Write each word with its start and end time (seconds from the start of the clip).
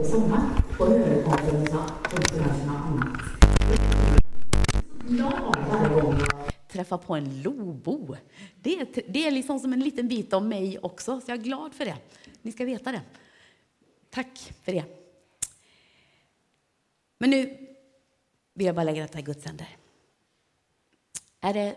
i 0.00 0.04
sommar 0.04 0.62
på 0.76 0.86
överkonferenserna 0.86 1.78
och 1.78 2.86
annat. 2.86 3.20
Glad 5.08 5.56
varje 5.70 6.02
gång 6.02 6.18
jag 6.18 6.52
träffar 6.68 6.98
på 6.98 7.14
en 7.14 7.42
lobo. 7.42 8.16
Det 8.62 8.80
är, 8.80 8.88
det 9.08 9.26
är 9.26 9.30
liksom 9.30 9.58
som 9.58 9.72
en 9.72 9.80
liten 9.80 10.08
bit 10.08 10.32
av 10.32 10.44
mig 10.44 10.78
också, 10.78 11.20
så 11.20 11.30
jag 11.30 11.38
är 11.38 11.42
glad 11.42 11.74
för 11.74 11.84
det. 11.84 11.96
Ni 12.42 12.52
ska 12.52 12.64
veta 12.64 12.92
det. 12.92 13.02
Tack 14.10 14.54
för 14.62 14.72
det. 14.72 14.84
Men 17.18 17.30
nu 17.30 17.44
vill 18.54 18.66
jag 18.66 18.74
bara 18.74 18.84
lägga 18.84 19.02
detta 19.02 19.18
i 19.18 19.22
Guds 19.22 19.44
händer. 19.44 19.76
Är 21.40 21.54
det... 21.54 21.76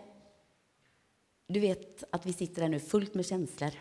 Du 1.47 1.59
vet 1.59 2.03
att 2.09 2.25
vi 2.25 2.33
sitter 2.33 2.61
här 2.61 2.69
nu 2.69 2.79
fullt 2.79 3.13
med 3.13 3.25
känslor. 3.25 3.71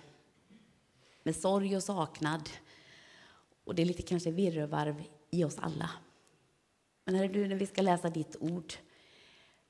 Med 1.23 1.37
sorg 1.37 1.77
och 1.77 1.83
saknad. 1.83 2.51
Och 3.65 3.75
det 3.75 3.83
är 3.83 3.87
lite 3.87 4.03
kanske 4.03 4.31
virrvarv 4.31 5.05
i 5.31 5.45
oss 5.45 5.59
alla. 5.59 5.91
Men 7.05 7.15
herre, 7.15 7.29
du, 7.29 7.49
när 7.49 7.57
vi 7.57 7.67
ska 7.67 7.83
läsa 7.83 8.11
ditt 8.11 8.37
ord 8.41 8.73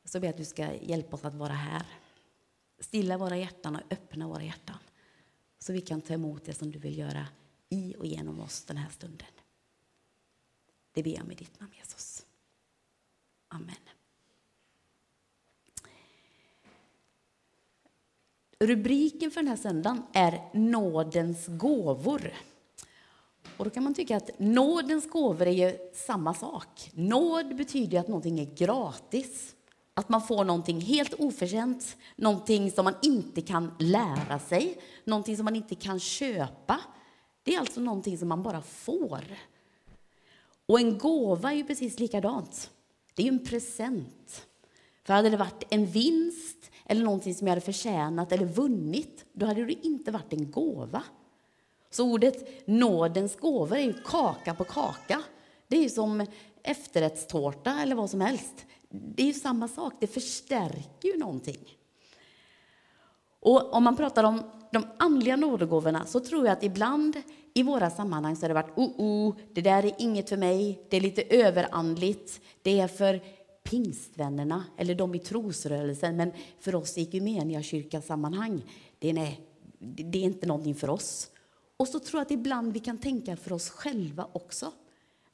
så 0.04 0.20
ber 0.20 0.26
jag 0.26 0.32
att 0.32 0.38
du 0.38 0.44
ska 0.44 0.74
hjälpa 0.74 1.16
oss 1.16 1.24
att 1.24 1.34
vara 1.34 1.52
här. 1.52 1.86
Stilla 2.78 3.18
våra 3.18 3.36
hjärtan 3.36 3.76
och 3.76 3.92
öppna 3.92 4.28
våra 4.28 4.42
hjärtan 4.42 4.78
så 5.58 5.72
vi 5.72 5.80
kan 5.80 6.00
ta 6.00 6.14
emot 6.14 6.44
det 6.44 6.54
som 6.54 6.70
du 6.70 6.78
vill 6.78 6.98
göra 6.98 7.26
i 7.68 7.94
och 7.98 8.06
genom 8.06 8.40
oss 8.40 8.64
den 8.64 8.76
här 8.76 8.90
stunden. 8.90 9.28
Det 10.92 11.02
ber 11.02 11.10
jag 11.10 11.26
med 11.26 11.36
ditt 11.36 11.60
namn, 11.60 11.72
Jesus. 11.76 12.26
Amen. 13.48 13.74
Rubriken 18.58 19.30
för 19.30 19.40
den 19.40 19.48
här 19.48 19.56
söndagen 19.56 20.02
är 20.12 20.50
Nådens 20.52 21.46
gåvor. 21.46 22.32
Och 23.56 23.64
då 23.64 23.70
kan 23.70 23.84
man 23.84 23.94
tycka 23.94 24.16
att 24.16 24.30
nådens 24.38 25.10
gåvor 25.10 25.46
är 25.46 25.70
ju 25.70 25.78
samma 25.94 26.34
sak. 26.34 26.90
Nåd 26.94 27.56
betyder 27.56 28.00
att 28.00 28.08
någonting 28.08 28.40
är 28.40 28.54
gratis. 28.54 29.54
Att 29.94 30.08
man 30.08 30.22
får 30.22 30.44
någonting 30.44 30.80
helt 30.80 31.14
oförtjänt, 31.14 31.96
någonting 32.16 32.70
som 32.70 32.84
man 32.84 32.94
inte 33.02 33.40
kan 33.40 33.74
lära 33.78 34.38
sig, 34.38 34.78
någonting 35.04 35.36
som 35.36 35.44
man 35.44 35.56
inte 35.56 35.74
kan 35.74 36.00
köpa. 36.00 36.80
Det 37.42 37.54
är 37.54 37.60
alltså 37.60 37.80
någonting 37.80 38.18
som 38.18 38.28
man 38.28 38.42
bara 38.42 38.62
får. 38.62 39.24
Och 40.66 40.80
en 40.80 40.98
gåva 40.98 41.52
är 41.52 41.56
ju 41.56 41.64
precis 41.64 41.98
likadant. 41.98 42.70
Det 43.14 43.22
är 43.22 43.26
ju 43.26 43.32
en 43.32 43.44
present. 43.44 44.46
För 45.04 45.14
hade 45.14 45.30
det 45.30 45.36
varit 45.36 45.64
en 45.70 45.86
vinst 45.86 46.70
eller 46.86 47.04
någonting 47.04 47.34
som 47.34 47.46
jag 47.46 47.52
hade 47.52 47.60
förtjänat 47.60 48.32
eller 48.32 48.46
vunnit, 48.46 49.24
då 49.32 49.46
hade 49.46 49.64
det 49.64 49.86
inte 49.86 50.10
varit 50.10 50.32
en 50.32 50.50
gåva. 50.50 51.02
Så 51.92 52.10
ordet 52.10 52.66
nådens 52.66 53.36
gåvor 53.36 53.76
är 53.76 53.82
ju 53.82 53.92
kaka 53.92 54.54
på 54.54 54.64
kaka. 54.64 55.22
Det 55.68 55.76
är 55.76 55.82
ju 55.82 55.88
som 55.88 56.26
efterrättstårta 56.62 57.82
eller 57.82 57.94
vad 57.94 58.10
som 58.10 58.20
helst. 58.20 58.66
Det 58.88 59.22
är 59.22 59.26
ju 59.26 59.32
samma 59.32 59.68
sak, 59.68 59.92
det 60.00 60.06
förstärker 60.06 61.08
ju 61.08 61.18
någonting. 61.18 61.78
Och 63.40 63.74
om 63.74 63.84
man 63.84 63.96
pratar 63.96 64.24
om 64.24 64.42
de 64.72 64.86
andliga 64.98 65.36
nådegåvorna 65.36 66.06
så 66.06 66.20
tror 66.20 66.46
jag 66.46 66.52
att 66.52 66.62
ibland 66.62 67.16
i 67.54 67.62
våra 67.62 67.90
sammanhang 67.90 68.36
så 68.36 68.42
har 68.42 68.48
det 68.48 68.54
varit 68.54 68.78
oh, 68.78 68.90
oh, 68.98 69.36
det 69.52 69.60
där 69.60 69.84
är 69.84 69.92
inget 69.98 70.28
för 70.28 70.36
mig, 70.36 70.86
det 70.90 70.96
är 70.96 71.00
lite 71.00 71.22
överandligt, 71.22 72.40
det 72.62 72.80
är 72.80 72.88
för 72.88 73.20
pingstvännerna 73.62 74.64
eller 74.76 74.94
de 74.94 75.14
i 75.14 75.18
trosrörelsen, 75.18 76.16
men 76.16 76.32
för 76.60 76.74
oss 76.74 76.98
i 76.98 78.02
sammanhang, 78.06 78.62
det 78.98 79.08
är, 79.08 79.12
nej, 79.12 79.40
det 79.78 80.18
är 80.18 80.22
inte 80.22 80.46
någonting 80.46 80.74
för 80.74 80.90
oss. 80.90 81.31
Och 81.82 81.88
så 81.88 81.98
tror 81.98 82.18
jag 82.18 82.26
att 82.26 82.30
ibland 82.30 82.72
vi 82.72 82.80
kan 82.80 82.98
tänka 82.98 83.36
för 83.36 83.52
oss 83.52 83.70
själva 83.70 84.28
också 84.32 84.72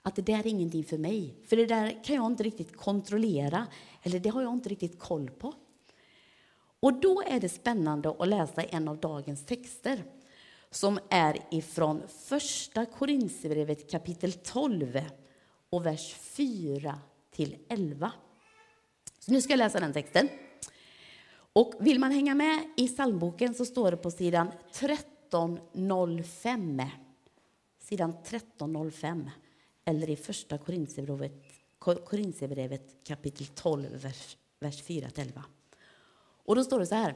att 0.03 0.16
det 0.16 0.22
där 0.22 0.38
är 0.38 0.47
ingenting 0.47 0.84
för 0.84 0.98
mig, 0.98 1.34
för 1.47 1.56
det 1.56 1.66
där 1.66 2.04
kan 2.04 2.16
jag 2.16 2.26
inte 2.26 2.42
riktigt 2.42 2.76
kontrollera 2.76 3.66
eller 4.03 4.19
det 4.19 4.28
har 4.28 4.42
jag 4.42 4.53
inte 4.53 4.69
riktigt 4.69 4.98
koll 4.98 5.31
på. 5.31 5.54
Och 6.81 7.00
då 7.00 7.22
är 7.22 7.41
det 7.41 7.48
spännande 7.48 8.14
att 8.19 8.28
läsa 8.28 8.62
en 8.62 8.88
av 8.88 8.98
dagens 8.98 9.47
texter 9.47 10.04
som 10.70 10.98
är 11.10 11.38
ifrån 11.50 12.03
första 12.09 12.86
Korinthierbrevet 12.86 13.91
kapitel 13.91 14.32
12 14.32 15.00
och 15.70 15.86
vers 15.86 16.15
4 16.15 16.98
till 17.30 17.56
11. 17.69 18.12
Så 19.19 19.32
nu 19.32 19.42
ska 19.42 19.53
jag 19.53 19.59
läsa 19.59 19.80
den 19.80 19.92
texten. 19.92 20.28
Och 21.53 21.75
vill 21.80 21.98
man 21.98 22.10
hänga 22.10 22.34
med 22.34 22.70
i 22.76 22.88
psalmboken 22.88 23.54
så 23.54 23.65
står 23.65 23.91
det 23.91 23.97
på 23.97 24.10
sidan 24.10 24.50
1305. 25.28 26.83
Sidan 27.78 28.11
1305 28.11 29.30
eller 29.84 30.10
i 30.10 30.16
första 30.16 30.59
Korinthierbrevet, 30.59 31.45
Korinthierbrevet 31.78 33.04
kapitel 33.04 33.47
12 33.47 33.89
vers, 33.91 34.36
vers 34.60 34.83
4-11. 34.83 35.42
Och 36.45 36.57
då 36.57 36.65
står 36.65 36.80
det 36.80 36.86
så 36.86 36.95
här. 36.95 37.15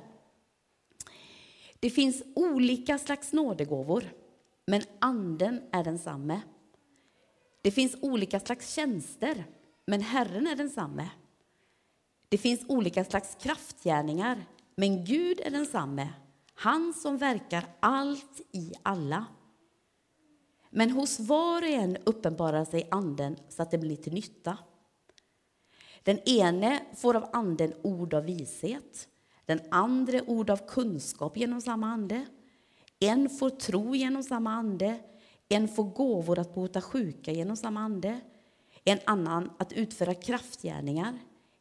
Det 1.81 1.91
finns 1.91 2.23
olika 2.35 2.99
slags 2.99 3.33
nådegåvor, 3.33 4.05
men 4.67 4.83
anden 4.99 5.63
är 5.73 5.85
densamme. 5.85 6.41
Det 7.63 7.71
finns 7.71 7.97
olika 8.01 8.41
slags 8.41 8.75
tjänster, 8.75 9.45
men 9.87 10.01
Herren 10.01 10.47
är 10.47 10.57
densamme. 10.57 11.11
Det 12.29 12.39
finns 12.39 12.65
olika 12.69 13.05
slags 13.05 13.37
kraftgärningar, 13.41 14.45
men 14.75 15.05
Gud 15.05 15.41
är 15.41 15.51
densamme, 15.51 16.09
han 16.63 16.95
som 16.95 17.19
verkar 17.19 17.65
allt 17.81 18.41
i 18.53 18.73
alla. 18.83 19.27
Men 20.71 20.91
hos 20.91 21.21
var 21.21 21.63
och 21.63 21.69
en 21.69 21.97
uppenbarar 22.05 22.65
sig 22.65 22.89
Anden 22.91 23.37
så 23.49 23.63
att 23.63 23.71
det 23.71 23.79
blir 23.79 23.97
till 23.97 24.13
nytta. 24.13 24.59
Den 26.03 26.19
ene 26.19 26.81
får 26.97 27.17
av 27.17 27.29
Anden 27.33 27.73
ord 27.83 28.15
av 28.15 28.25
vishet, 28.25 29.09
den 29.47 29.61
andra 29.71 30.23
ord 30.27 30.51
av 30.51 30.69
kunskap 30.69 31.37
genom 31.37 31.61
samma 31.61 31.87
ande. 31.87 32.27
En 33.01 33.31
får 33.31 33.51
tro 33.51 33.95
genom 33.95 34.23
samma 34.23 34.53
ande, 34.53 34.99
en 35.49 35.69
får 35.69 35.85
gåvor 35.85 36.39
att 36.39 36.55
bota 36.55 36.81
sjuka 36.81 37.33
genom 37.33 37.57
samma 37.57 37.81
ande, 37.81 38.21
en 38.85 38.99
annan 39.07 39.51
att 39.59 39.73
utföra 39.73 40.15
kraftgärningar. 40.15 41.19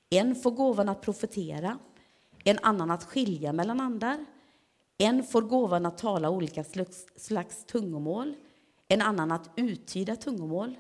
En 0.10 0.36
får 0.36 0.52
gåvan 0.52 0.90
att 0.90 1.02
profetera, 1.02 1.78
en 2.44 2.60
annan 2.62 2.92
att 2.92 3.04
skilja 3.04 3.54
mellan 3.54 3.82
andar. 3.82 4.26
En 5.02 5.24
får 5.24 5.42
gåvan 5.42 5.86
att 5.86 5.98
tala 5.98 6.30
olika 6.30 6.64
slags, 6.64 7.06
slags 7.16 7.66
tungomål, 7.66 8.36
en 8.88 9.02
annan 9.02 9.32
att 9.32 9.50
uttyda 9.56 10.16
tungomål. 10.16 10.76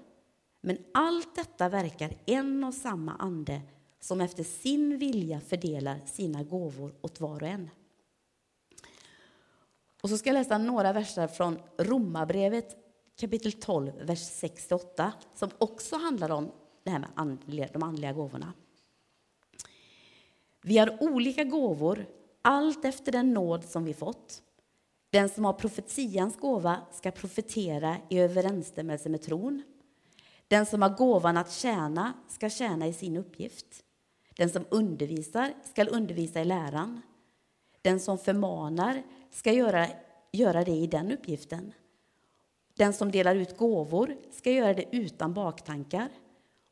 Men 0.61 0.77
allt 0.93 1.35
detta 1.35 1.69
verkar 1.69 2.13
en 2.25 2.63
och 2.63 2.73
samma 2.73 3.15
ande 3.15 3.61
som 3.99 4.21
efter 4.21 4.43
sin 4.43 4.97
vilja 4.97 5.39
fördelar 5.39 5.99
sina 6.05 6.43
gåvor 6.43 6.93
åt 7.01 7.21
var 7.21 7.43
och 7.43 7.49
en. 7.49 7.69
Och 10.01 10.09
så 10.09 10.17
ska 10.17 10.29
jag 10.29 10.33
läsa 10.33 10.57
några 10.57 10.93
verser 10.93 11.27
från 11.27 11.59
Romarbrevet 11.77 12.75
kapitel 13.19 13.51
12, 13.51 13.91
vers 14.01 14.19
6-8 14.19 15.11
som 15.35 15.49
också 15.57 15.95
handlar 15.95 16.29
om 16.29 16.51
det 16.83 16.89
här 16.89 16.99
med 16.99 17.09
andliga, 17.15 17.67
de 17.73 17.83
andliga 17.83 18.13
gåvorna. 18.13 18.53
Vi 20.61 20.77
har 20.77 21.03
olika 21.03 21.43
gåvor, 21.43 22.05
allt 22.41 22.85
efter 22.85 23.11
den 23.11 23.33
nåd 23.33 23.65
som 23.65 23.83
vi 23.83 23.93
fått. 23.93 24.43
Den 25.09 25.29
som 25.29 25.45
har 25.45 25.53
profetians 25.53 26.37
gåva 26.37 26.81
ska 26.91 27.11
profetera 27.11 27.97
i 28.09 28.19
överensstämmelse 28.19 29.09
med 29.09 29.21
tron. 29.21 29.63
Den 30.47 30.65
som 30.65 30.81
har 30.81 30.89
gåvan 30.89 31.37
att 31.37 31.51
tjäna 31.51 32.13
ska 32.27 32.49
tjäna 32.49 32.87
i 32.87 32.93
sin 32.93 33.17
uppgift. 33.17 33.83
Den 34.35 34.49
som 34.49 34.65
undervisar 34.69 35.53
ska 35.63 35.85
undervisa 35.85 36.41
i 36.41 36.45
läran. 36.45 37.01
Den 37.81 37.99
som 37.99 38.17
förmanar 38.17 39.03
ska 39.31 39.51
göra, 39.51 39.87
göra 40.31 40.63
det 40.63 40.71
i 40.71 40.87
den 40.87 41.11
uppgiften. 41.11 41.73
Den 42.73 42.93
som 42.93 43.11
delar 43.11 43.35
ut 43.35 43.57
gåvor 43.57 44.17
ska 44.31 44.51
göra 44.51 44.73
det 44.73 44.85
utan 44.91 45.33
baktankar. 45.33 46.09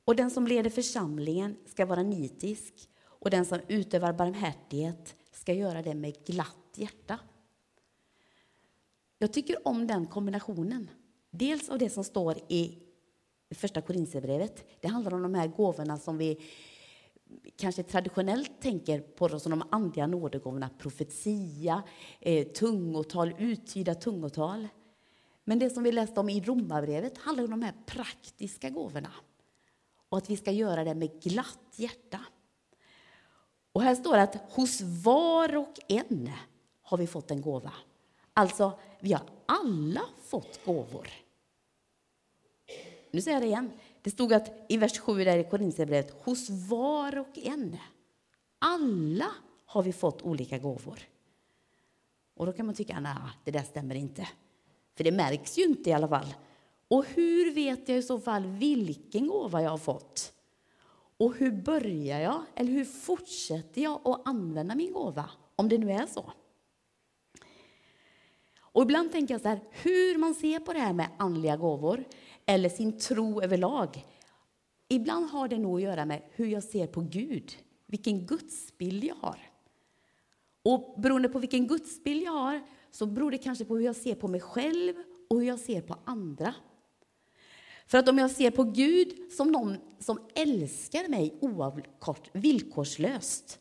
Och 0.06 0.16
den 0.16 0.32
som 0.32 0.48
leder 0.48 0.70
församlingen 0.70 1.58
ska 1.66 1.86
vara 1.86 2.04
nitisk. 2.04 2.74
Och 3.02 3.30
den 3.30 3.46
som 3.46 3.60
utövar 3.68 4.14
barmhärtighet 4.14 5.16
ska 5.40 5.54
göra 5.54 5.82
det 5.82 5.96
med 5.96 6.26
glatt 6.26 6.74
hjärta. 6.76 7.20
Jag 9.18 9.34
tycker 9.34 9.68
om 9.68 9.88
den 9.88 10.08
kombinationen. 10.08 10.90
Dels 11.32 11.70
av 11.70 11.78
det 11.78 11.90
som 11.90 12.04
står 12.04 12.38
i 12.48 12.78
första 13.52 13.82
Korinthierbrevet. 13.82 14.66
Det 14.80 14.88
handlar 14.88 15.14
om 15.14 15.22
de 15.22 15.34
här 15.36 15.48
gåvorna 15.48 15.98
som 15.98 16.18
vi 16.18 16.42
kanske 17.56 17.84
traditionellt 17.84 18.62
tänker 18.62 19.00
på 19.00 19.40
som 19.40 19.50
de 19.50 19.64
andliga 19.72 20.08
nådegåvorna, 20.08 20.70
profetia, 20.78 21.84
eh, 22.20 22.48
tungotal, 22.48 23.34
uttyda 23.40 23.96
tungotal. 23.96 24.68
Men 25.44 25.60
det 25.60 25.70
som 25.70 25.84
vi 25.84 25.92
läste 25.92 26.20
om 26.20 26.30
i 26.30 26.42
Romarbrevet 26.42 27.18
handlar 27.18 27.44
om 27.44 27.50
de 27.52 27.62
här 27.62 27.74
praktiska 27.86 28.70
gåvorna 28.70 29.12
och 30.10 30.18
att 30.18 30.30
vi 30.30 30.38
ska 30.38 30.52
göra 30.52 30.84
det 30.84 30.96
med 30.96 31.22
glatt 31.22 31.74
hjärta. 31.76 32.20
Och 33.74 33.82
här 33.82 33.96
står 33.96 34.16
det 34.16 34.22
att 34.22 34.52
hos 34.52 34.82
var 34.82 35.56
och 35.56 35.74
en 35.88 36.32
har 36.82 36.98
vi 36.98 37.08
fått 37.08 37.32
en 37.32 37.42
gåva. 37.42 37.74
Alltså, 38.34 38.80
vi 39.00 39.14
har 39.14 39.24
alla 39.46 40.02
fått 40.24 40.66
gåvor. 40.66 41.10
nu 43.12 43.22
säger 43.22 43.36
jag 43.36 43.44
det 43.44 43.48
igen. 43.48 43.72
Det 44.02 44.12
stod 44.12 44.34
att 44.34 44.66
i 44.70 44.78
vers 44.78 45.00
7 45.00 45.24
där 45.24 45.38
i 45.38 45.44
Korinthierbrevet, 45.44 46.24
hos 46.24 46.50
var 46.50 47.18
och 47.18 47.38
en. 47.38 47.78
Alla 48.60 49.28
har 49.66 49.84
vi 49.84 49.94
fått 49.94 50.22
olika 50.22 50.58
gåvor. 50.58 51.00
Och 52.36 52.46
då 52.46 52.54
kan 52.54 52.66
man 52.66 52.76
tycka, 52.76 53.00
nej, 53.00 53.14
det 53.44 53.52
där 53.52 53.64
stämmer 53.64 53.96
inte. 53.96 54.28
För 54.96 55.04
det 55.04 55.12
märks 55.12 55.58
ju 55.58 55.64
inte 55.64 55.90
i 55.90 55.94
alla 55.94 56.08
fall. 56.08 56.34
Och 56.88 57.06
hur 57.06 57.54
vet 57.54 57.90
jag 57.90 57.98
i 57.98 58.02
så 58.02 58.20
fall 58.20 58.46
vilken 58.46 59.28
gåva 59.28 59.62
jag 59.62 59.70
har 59.70 59.78
fått? 59.78 60.34
Och 61.20 61.36
hur 61.36 61.52
börjar 61.52 62.20
jag, 62.20 62.44
eller 62.56 62.72
hur 62.72 62.86
fortsätter 62.86 63.82
jag 63.82 64.08
att 64.08 64.28
använda 64.28 64.76
min 64.76 64.94
gåva? 64.94 65.30
Om 65.56 65.70
det 65.70 65.78
nu 65.78 65.92
är 65.92 66.06
så. 66.06 66.32
Och 68.62 68.82
ibland 68.82 69.12
tänker 69.12 69.34
jag 69.34 69.42
så 69.42 69.48
här, 69.48 69.62
hur 69.72 70.18
man 70.18 70.34
ser 70.34 70.60
på 70.60 70.74
det 70.74 70.80
här 70.80 70.94
med 70.94 71.10
andliga 71.18 71.58
gåvor 71.58 72.04
eller 72.46 72.70
sin 72.70 73.00
tro 73.00 73.42
överlag. 73.42 74.06
Ibland 74.88 75.30
har 75.30 75.48
det 75.48 75.58
nog 75.58 75.76
att 75.76 75.82
göra 75.82 76.06
med 76.06 76.22
hur 76.32 76.48
jag 76.48 76.64
ser 76.64 76.88
på 76.88 77.02
Gud, 77.02 77.52
vilken 77.86 78.26
gudsbild 78.26 79.04
jag 79.04 79.16
har. 79.16 79.40
Och 80.64 81.02
beroende 81.02 81.30
på 81.30 81.40
vilken 81.40 81.68
gudsbild 81.68 82.24
jag 82.24 82.32
har 82.32 82.62
så 82.92 83.06
beror 83.06 83.32
det 83.32 83.38
kanske 83.38 83.66
på 83.66 83.76
hur 83.76 83.86
jag 83.86 83.96
ser 83.96 84.16
på 84.16 84.28
mig 84.28 84.42
själv 84.42 84.94
och 85.30 85.40
hur 85.40 85.48
jag 85.48 85.60
ser 85.60 85.82
på 85.82 85.96
andra. 86.06 86.54
För 87.90 87.98
att 87.98 88.10
om 88.10 88.18
jag 88.18 88.32
ser 88.32 88.52
på 88.52 88.64
Gud 88.64 89.32
som 89.32 89.52
någon 89.52 89.78
som 90.00 90.20
älskar 90.36 91.10
mig 91.10 91.38
oavkort, 91.42 92.30
villkorslöst, 92.34 93.60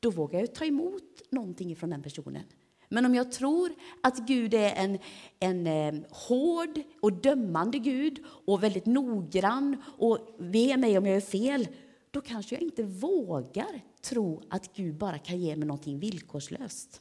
då 0.00 0.10
vågar 0.10 0.40
jag 0.40 0.54
ta 0.54 0.64
emot 0.64 1.22
någonting 1.30 1.76
från 1.76 1.90
den 1.90 2.02
personen. 2.02 2.42
Men 2.88 3.06
om 3.06 3.14
jag 3.14 3.32
tror 3.32 3.72
att 4.02 4.18
Gud 4.18 4.54
är 4.54 4.74
en, 4.74 4.98
en 5.40 5.66
eh, 5.66 6.02
hård 6.10 6.80
och 7.00 7.12
dömande 7.12 7.78
Gud 7.78 8.24
och 8.26 8.62
väldigt 8.62 8.86
noggrann 8.86 9.76
och 9.98 10.36
ve 10.38 10.76
mig 10.76 10.98
om 10.98 11.06
jag 11.06 11.14
gör 11.14 11.20
fel, 11.20 11.68
då 12.10 12.20
kanske 12.20 12.54
jag 12.54 12.62
inte 12.62 12.82
vågar 12.82 13.80
tro 14.02 14.42
att 14.50 14.76
Gud 14.76 14.96
bara 14.96 15.18
kan 15.18 15.40
ge 15.40 15.56
mig 15.56 15.68
någonting 15.68 15.98
villkorslöst. 15.98 17.00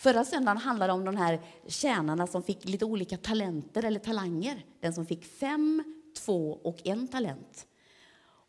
Förra 0.00 0.24
söndagen 0.24 0.56
handlade 0.56 0.92
det 0.92 0.94
om 0.94 1.04
de 1.04 1.16
här 1.16 1.40
tjänarna 1.66 2.26
som 2.26 2.42
fick 2.42 2.68
lite 2.68 2.84
olika 2.84 3.16
talenter 3.16 3.84
eller 3.84 4.00
talanger. 4.00 4.64
Den 4.80 4.94
som 4.94 5.06
fick 5.06 5.24
fem, 5.24 5.84
två 6.16 6.60
och 6.62 6.86
en 6.86 7.08
talent. 7.08 7.66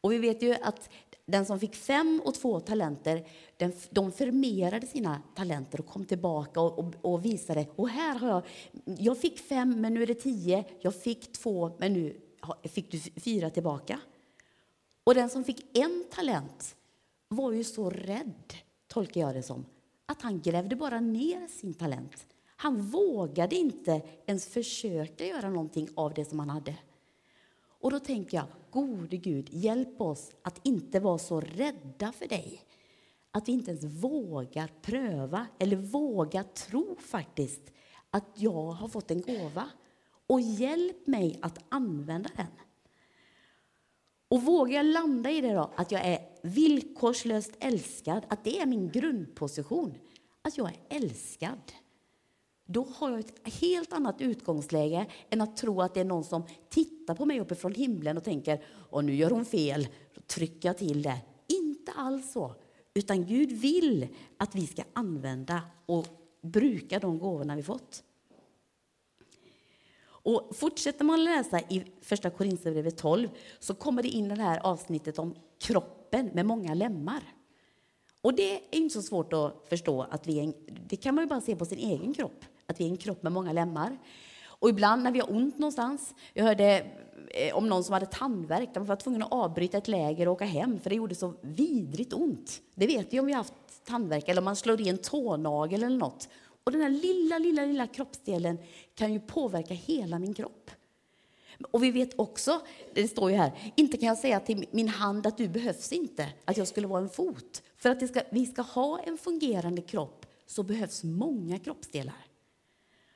Och 0.01 0.11
vi 0.11 0.17
vet 0.17 0.41
ju 0.41 0.53
att 0.53 0.89
den 1.25 1.45
som 1.45 1.59
fick 1.59 1.75
fem 1.75 2.21
och 2.25 2.35
två 2.35 2.59
talenter, 2.59 3.27
den, 3.57 3.73
de 3.89 4.11
förmerade 4.11 4.87
sina 4.87 5.21
talenter 5.35 5.79
och 5.79 5.87
kom 5.87 6.05
tillbaka 6.05 6.61
och, 6.61 6.79
och, 6.79 6.93
och, 7.01 7.25
visade. 7.25 7.67
Och 7.75 7.89
här 7.89 8.19
har 8.19 8.29
jag, 8.29 8.43
jag 8.99 9.17
fick 9.17 9.39
fem, 9.39 9.81
men 9.81 9.93
nu 9.93 10.03
är 10.03 10.07
det 10.07 10.15
tio. 10.15 10.65
Jag 10.79 10.95
fick 10.95 11.31
två, 11.33 11.71
men 11.79 11.93
nu 11.93 12.21
fick 12.63 12.91
du 12.91 12.99
fyra 12.99 13.49
tillbaka. 13.49 13.99
Och 15.03 15.15
den 15.15 15.29
som 15.29 15.43
fick 15.43 15.77
en 15.77 16.03
talent 16.11 16.75
var 17.27 17.51
ju 17.51 17.63
så 17.63 17.89
rädd, 17.89 18.53
tolkar 18.87 19.21
jag 19.21 19.35
det 19.35 19.43
som, 19.43 19.65
att 20.11 20.21
han 20.21 20.41
grävde 20.41 20.75
bara 20.75 20.99
ner 20.99 21.47
sin 21.47 21.73
talent. 21.73 22.27
Han 22.55 22.81
vågade 22.81 23.55
inte 23.55 24.01
ens 24.25 24.47
försöka 24.47 25.25
göra 25.25 25.49
någonting 25.49 25.89
av 25.95 26.13
det 26.13 26.25
som 26.25 26.39
han 26.39 26.49
hade. 26.49 26.75
Och 27.81 27.91
då 27.91 27.99
tänker 27.99 28.37
jag, 28.37 28.45
gode 28.71 29.17
Gud, 29.17 29.49
hjälp 29.51 30.01
oss 30.01 30.31
att 30.41 30.59
inte 30.63 30.99
vara 30.99 31.17
så 31.17 31.41
rädda 31.41 32.11
för 32.11 32.27
dig. 32.27 32.61
Att 33.31 33.47
vi 33.47 33.51
inte 33.51 33.71
ens 33.71 33.83
vågar 33.83 34.71
pröva 34.81 35.47
eller 35.59 35.77
vågar 35.77 36.43
tro 36.43 36.95
faktiskt 36.99 37.61
att 38.09 38.27
jag 38.35 38.71
har 38.71 38.87
fått 38.87 39.11
en 39.11 39.21
gåva. 39.21 39.69
Och 40.27 40.41
hjälp 40.41 41.07
mig 41.07 41.39
att 41.41 41.59
använda 41.69 42.29
den. 42.35 42.47
Och 44.31 44.43
vågar 44.43 44.73
jag 44.73 44.85
landa 44.85 45.31
i 45.31 45.41
det 45.41 45.53
då, 45.53 45.71
att 45.75 45.91
jag 45.91 46.05
är 46.05 46.19
villkorslöst 46.41 47.51
älskad, 47.59 48.25
att 48.27 48.43
det 48.43 48.59
är 48.59 48.65
min 48.65 48.91
grundposition, 48.91 49.97
att 50.41 50.57
jag 50.57 50.67
är 50.67 50.97
älskad. 50.97 51.71
Då 52.65 52.87
har 52.95 53.11
jag 53.11 53.19
ett 53.19 53.53
helt 53.53 53.93
annat 53.93 54.21
utgångsläge 54.21 55.07
än 55.29 55.41
att 55.41 55.57
tro 55.57 55.81
att 55.81 55.93
det 55.93 55.99
är 55.99 56.05
någon 56.05 56.23
som 56.23 56.43
tittar 56.69 57.15
på 57.15 57.25
mig 57.25 57.39
uppifrån 57.39 57.73
himlen 57.73 58.17
och 58.17 58.23
tänker 58.23 58.63
och 58.89 59.05
nu 59.05 59.15
gör 59.15 59.29
hon 59.29 59.45
fel, 59.45 59.87
då 60.15 60.21
trycker 60.21 60.69
jag 60.69 60.77
till 60.77 61.01
det. 61.01 61.17
Inte 61.47 61.91
alls 61.91 62.31
så, 62.31 62.55
utan 62.93 63.25
Gud 63.25 63.51
vill 63.51 64.07
att 64.37 64.55
vi 64.55 64.67
ska 64.67 64.83
använda 64.93 65.61
och 65.85 66.05
bruka 66.41 66.99
de 66.99 67.19
gåvorna 67.19 67.55
vi 67.55 67.63
fått. 67.63 68.03
Och 70.23 70.55
fortsätter 70.55 71.05
man 71.05 71.23
läsa 71.23 71.59
i 71.59 71.83
första 72.01 72.29
Korinthierbrevet 72.29 72.97
12 72.97 73.29
så 73.59 73.73
kommer 73.73 74.03
det 74.03 74.09
in 74.09 74.29
det 74.29 74.41
här 74.41 74.59
avsnittet 74.59 75.19
om 75.19 75.35
kroppen 75.59 76.29
med 76.33 76.45
många 76.45 76.73
lemmar. 76.73 77.21
Och 78.21 78.33
det 78.33 78.55
är 78.55 78.61
inte 78.71 78.93
så 78.93 79.01
svårt 79.01 79.33
att 79.33 79.65
förstå 79.69 80.01
att 80.01 80.27
vi 80.27 80.39
en, 80.39 80.53
det 80.87 80.95
kan 80.95 81.15
man 81.15 81.23
ju 81.23 81.29
bara 81.29 81.41
se 81.41 81.55
på 81.55 81.65
sin 81.65 81.79
egen 81.79 82.13
kropp, 82.13 82.45
att 82.65 82.79
vi 82.79 82.85
är 82.85 82.89
en 82.89 82.97
kropp 82.97 83.23
med 83.23 83.31
många 83.31 83.53
lemmar. 83.53 83.97
Och 84.43 84.69
ibland 84.69 85.03
när 85.03 85.11
vi 85.11 85.19
har 85.19 85.31
ont 85.31 85.57
någonstans, 85.57 86.15
jag 86.33 86.43
hörde 86.43 86.85
eh, 87.29 87.55
om 87.55 87.69
någon 87.69 87.83
som 87.83 87.93
hade 87.93 88.05
tandvärk, 88.05 88.69
de 88.73 88.85
var 88.85 88.95
tvungna 88.95 89.25
att 89.25 89.31
avbryta 89.31 89.77
ett 89.77 89.87
läger 89.87 90.27
och 90.27 90.33
åka 90.33 90.45
hem 90.45 90.79
för 90.79 90.89
det 90.89 90.95
gjorde 90.95 91.15
så 91.15 91.33
vidrigt 91.41 92.13
ont. 92.13 92.61
Det 92.75 92.87
vet 92.87 93.13
vi 93.13 93.19
om 93.19 93.25
vi 93.25 93.31
har 93.31 93.37
haft 93.37 93.53
tandvärk 93.85 94.29
eller 94.29 94.41
om 94.41 94.45
man 94.45 94.55
slår 94.55 94.81
i 94.81 94.89
en 94.89 94.97
tånagel 94.97 95.83
eller 95.83 95.97
något. 95.97 96.29
Och 96.63 96.71
den 96.71 96.81
här 96.81 96.89
lilla, 96.89 97.37
lilla, 97.37 97.65
lilla 97.65 97.87
kroppsdelen 97.87 98.57
kan 98.95 99.13
ju 99.13 99.19
påverka 99.19 99.73
hela 99.73 100.19
min 100.19 100.33
kropp. 100.33 100.71
Och 101.71 101.83
vi 101.83 101.91
vet 101.91 102.19
också, 102.19 102.61
det 102.93 103.07
står 103.07 103.31
ju 103.31 103.37
här, 103.37 103.73
inte 103.75 103.97
kan 103.97 104.07
jag 104.07 104.17
säga 104.17 104.39
till 104.39 104.65
min 104.71 104.87
hand 104.87 105.27
att 105.27 105.37
du 105.37 105.47
behövs 105.47 105.91
inte, 105.91 106.29
att 106.45 106.57
jag 106.57 106.67
skulle 106.67 106.87
vara 106.87 107.01
en 107.01 107.09
fot. 107.09 107.63
För 107.77 107.89
att 107.89 108.09
ska, 108.09 108.21
vi 108.31 108.45
ska 108.45 108.61
ha 108.61 108.99
en 108.99 109.17
fungerande 109.17 109.81
kropp 109.81 110.25
så 110.45 110.63
behövs 110.63 111.03
många 111.03 111.59
kroppsdelar. 111.59 112.25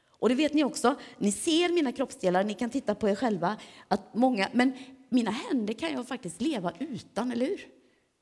Och 0.10 0.30
det 0.30 0.36
vet 0.36 0.54
ni 0.54 0.64
också, 0.64 0.96
ni 1.18 1.32
ser 1.32 1.70
mina 1.70 1.92
kroppsdelar, 1.92 2.44
ni 2.44 2.54
kan 2.54 2.70
titta 2.70 2.96
på 2.96 3.10
er 3.10 3.16
själva, 3.16 3.58
att 3.88 4.16
många, 4.16 4.50
men 4.54 4.74
mina 5.10 5.32
händer 5.32 5.74
kan 5.74 5.92
jag 5.94 6.08
faktiskt 6.08 6.42
leva 6.42 6.74
utan, 6.80 7.32
eller 7.32 7.46
hur? 7.46 7.75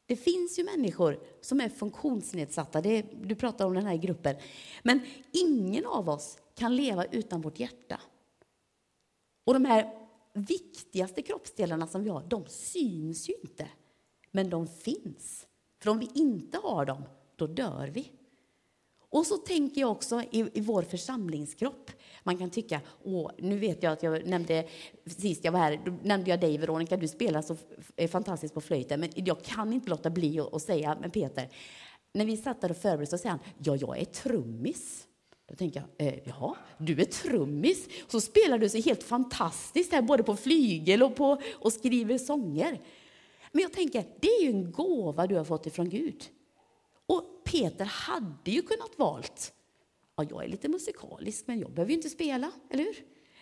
Det 0.05 0.15
finns 0.15 0.59
ju 0.59 0.63
människor 0.63 1.19
som 1.41 1.61
är 1.61 1.69
funktionsnedsatta, 1.69 2.81
det, 2.81 3.05
du 3.23 3.35
pratar 3.35 3.65
om 3.65 3.73
den 3.73 3.85
här 3.85 3.97
gruppen. 3.97 4.35
Men 4.83 4.99
ingen 5.31 5.85
av 5.85 6.09
oss 6.09 6.37
kan 6.55 6.75
leva 6.75 7.05
utan 7.05 7.41
vårt 7.41 7.59
hjärta. 7.59 7.99
Och 9.45 9.53
de 9.53 9.65
här 9.65 10.03
viktigaste 10.33 11.21
kroppsdelarna 11.21 11.87
som 11.87 12.03
vi 12.03 12.09
har, 12.09 12.23
de 12.27 12.45
syns 12.47 13.29
ju 13.29 13.33
inte. 13.41 13.67
Men 14.31 14.49
de 14.49 14.67
finns. 14.67 15.47
För 15.79 15.89
om 15.89 15.99
vi 15.99 16.09
inte 16.13 16.57
har 16.57 16.85
dem, 16.85 17.03
då 17.35 17.47
dör 17.47 17.87
vi. 17.93 18.11
Och 19.09 19.25
så 19.25 19.37
tänker 19.37 19.81
jag 19.81 19.91
också 19.91 20.21
i, 20.21 20.49
i 20.53 20.61
vår 20.61 20.81
församlingskropp. 20.81 21.91
Man 22.23 22.37
kan 22.37 22.49
tycka, 22.49 22.81
åh, 23.03 23.31
nu 23.37 23.57
vet 23.57 23.83
jag 23.83 23.93
att 23.93 24.03
jag 24.03 24.25
nämnde, 24.25 24.67
sist 25.05 25.45
jag 25.45 25.51
var 25.51 25.59
här, 25.59 25.81
då 25.85 25.93
nämnde 26.03 26.29
jag 26.29 26.39
dig 26.39 26.57
Veronica, 26.57 26.97
du 26.97 27.07
spelar 27.07 27.41
så 27.41 27.57
eh, 27.95 28.09
fantastiskt 28.09 28.53
på 28.53 28.61
flöjten, 28.61 28.99
men 28.99 29.09
jag 29.15 29.43
kan 29.43 29.73
inte 29.73 29.89
låta 29.89 30.09
bli 30.09 30.39
att 30.39 30.61
säga, 30.61 30.97
men 31.01 31.11
Peter, 31.11 31.49
när 32.13 32.25
vi 32.25 32.37
satt 32.37 32.61
där 32.61 32.71
och 32.71 32.77
förberedde 32.77 33.07
så 33.07 33.17
säger 33.17 33.29
han, 33.29 33.39
ja, 33.57 33.75
jag 33.75 33.99
är 33.99 34.05
trummis. 34.05 35.07
Då 35.49 35.55
tänker 35.55 35.83
jag, 35.97 36.07
eh, 36.07 36.19
ja, 36.25 36.55
du 36.77 37.01
är 37.01 37.05
trummis. 37.05 37.87
Så 38.07 38.21
spelar 38.21 38.57
du 38.57 38.69
så 38.69 38.77
helt 38.77 39.03
fantastiskt 39.03 39.91
här, 39.91 40.01
både 40.01 40.23
på 40.23 40.35
flygel 40.35 41.03
och, 41.03 41.15
på, 41.15 41.41
och 41.53 41.73
skriver 41.73 42.17
sånger. 42.17 42.81
Men 43.51 43.61
jag 43.61 43.73
tänker, 43.73 44.05
det 44.19 44.27
är 44.27 44.43
ju 44.43 44.49
en 44.49 44.71
gåva 44.71 45.27
du 45.27 45.35
har 45.35 45.43
fått 45.43 45.65
ifrån 45.65 45.89
Gud. 45.89 46.23
Och 47.05 47.23
Peter 47.43 47.85
hade 47.85 48.51
ju 48.51 48.61
kunnat 48.61 48.91
valt, 48.97 49.53
ja, 50.15 50.25
jag 50.29 50.43
är 50.43 50.47
lite 50.47 50.69
musikalisk, 50.69 51.47
men 51.47 51.59
jag 51.59 51.71
behöver 51.71 51.89
ju 51.91 51.97
inte 51.97 52.09
spela, 52.09 52.51
eller 52.69 52.83
hur? 52.83 52.95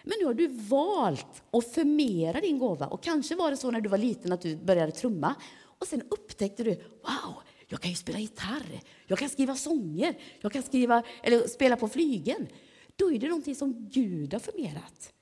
Men 0.03 0.13
nu 0.19 0.25
har 0.25 0.33
du 0.33 0.47
valt 0.47 1.43
att 1.51 1.73
förmera 1.73 2.41
din 2.41 2.59
gåva. 2.59 2.87
Och 2.87 3.03
kanske 3.03 3.35
var 3.35 3.51
det 3.51 3.57
så 3.57 3.71
när 3.71 3.81
du 3.81 3.89
var 3.89 3.97
liten 3.97 4.31
att 4.31 4.41
du 4.41 4.55
började 4.55 4.91
trumma. 4.91 5.35
Och 5.63 5.87
sen 5.87 6.01
upptäckte 6.09 6.63
du, 6.63 6.69
wow, 6.75 7.35
jag 7.67 7.81
kan 7.81 7.89
ju 7.89 7.95
spela 7.95 8.19
gitarr, 8.19 8.81
jag 9.07 9.19
kan 9.19 9.29
skriva 9.29 9.55
sånger, 9.55 10.17
jag 10.41 10.51
kan 10.53 10.63
skriva, 10.63 11.03
eller 11.23 11.47
spela 11.47 11.75
på 11.75 11.87
flygen. 11.87 12.47
Då 12.95 13.11
är 13.11 13.19
det 13.19 13.27
någonting 13.27 13.55
som 13.55 13.89
Gud 13.89 14.33
har 14.33 14.39
förmerat. 14.39 15.13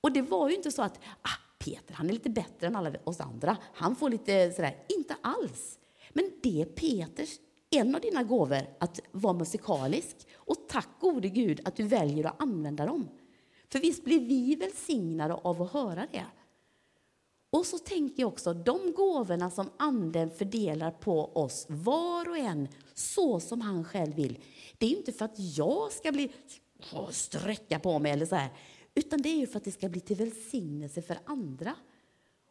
Och 0.00 0.12
det 0.12 0.22
var 0.22 0.48
ju 0.48 0.56
inte 0.56 0.70
så 0.70 0.82
att 0.82 1.00
ah, 1.22 1.38
Peter 1.58 1.94
han 1.94 2.08
är 2.08 2.12
lite 2.12 2.30
bättre 2.30 2.66
än 2.66 2.76
alla 2.76 2.92
oss 3.04 3.20
andra, 3.20 3.56
han 3.74 3.96
får 3.96 4.10
lite 4.10 4.52
sådär. 4.52 4.76
Inte 4.88 5.16
alls. 5.20 5.78
Men 6.12 6.30
det 6.42 6.60
är 6.60 6.64
Peters, 6.64 7.30
en 7.70 7.94
av 7.94 8.00
dina 8.00 8.22
gåvor, 8.22 8.62
att 8.78 9.00
vara 9.12 9.32
musikalisk. 9.32 10.16
Och 10.34 10.68
tack 10.68 10.88
gode 11.00 11.28
Gud 11.28 11.60
att 11.64 11.76
du 11.76 11.82
väljer 11.82 12.26
att 12.26 12.42
använda 12.42 12.86
dem. 12.86 13.08
För 13.68 13.78
visst 13.78 14.04
blir 14.04 14.20
vi 14.20 14.54
välsignade 14.54 15.34
av 15.34 15.62
att 15.62 15.72
höra 15.72 16.06
det. 16.12 16.26
Och 17.50 17.66
så 17.66 17.78
tänker 17.78 18.22
jag 18.22 18.28
också, 18.28 18.54
de 18.54 18.92
gåvorna 18.92 19.50
som 19.50 19.70
Anden 19.76 20.30
fördelar 20.30 20.90
på 20.90 21.36
oss, 21.36 21.66
var 21.68 22.28
och 22.28 22.38
en, 22.38 22.68
så 22.94 23.40
som 23.40 23.60
han 23.60 23.84
själv 23.84 24.14
vill. 24.14 24.38
Det 24.78 24.86
är 24.86 24.96
inte 24.96 25.12
för 25.12 25.24
att 25.24 25.38
jag 25.38 25.92
ska 25.92 26.12
bli 26.12 26.32
sträcka 27.10 27.78
på 27.78 27.98
mig 27.98 28.12
eller 28.12 28.26
så 28.26 28.34
här, 28.34 28.50
utan 28.94 29.22
det 29.22 29.28
är 29.28 29.36
ju 29.36 29.46
för 29.46 29.56
att 29.56 29.64
det 29.64 29.72
ska 29.72 29.88
bli 29.88 30.00
till 30.00 30.16
välsignelse 30.16 31.02
för 31.02 31.18
andra 31.24 31.74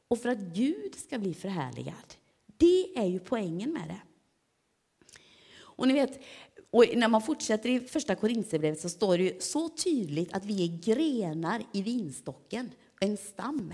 och 0.08 0.20
för 0.20 0.30
att 0.30 0.40
Gud 0.40 0.96
ska 0.96 1.20
bli 1.20 1.34
förhärligad. 1.34 2.16
Det 2.58 2.98
är 2.98 3.06
ju 3.06 3.20
poängen 3.20 3.74
med 3.74 3.88
det. 3.88 4.02
Och 5.76 5.88
ni 5.88 5.94
vet, 5.94 6.20
och 6.72 6.86
när 6.96 7.08
man 7.08 7.22
fortsätter 7.22 7.70
i 7.70 7.80
första 7.80 8.16
Korinthierbrevet, 8.16 8.80
så 8.80 8.90
står 8.90 9.18
det 9.18 9.24
ju 9.24 9.40
så 9.40 9.70
tydligt 9.70 10.34
att 10.34 10.46
vi 10.46 10.64
är 10.64 10.94
grenar 10.94 11.62
i 11.74 11.82
vinstocken, 11.82 12.72
en 13.00 13.18
stam. 13.18 13.74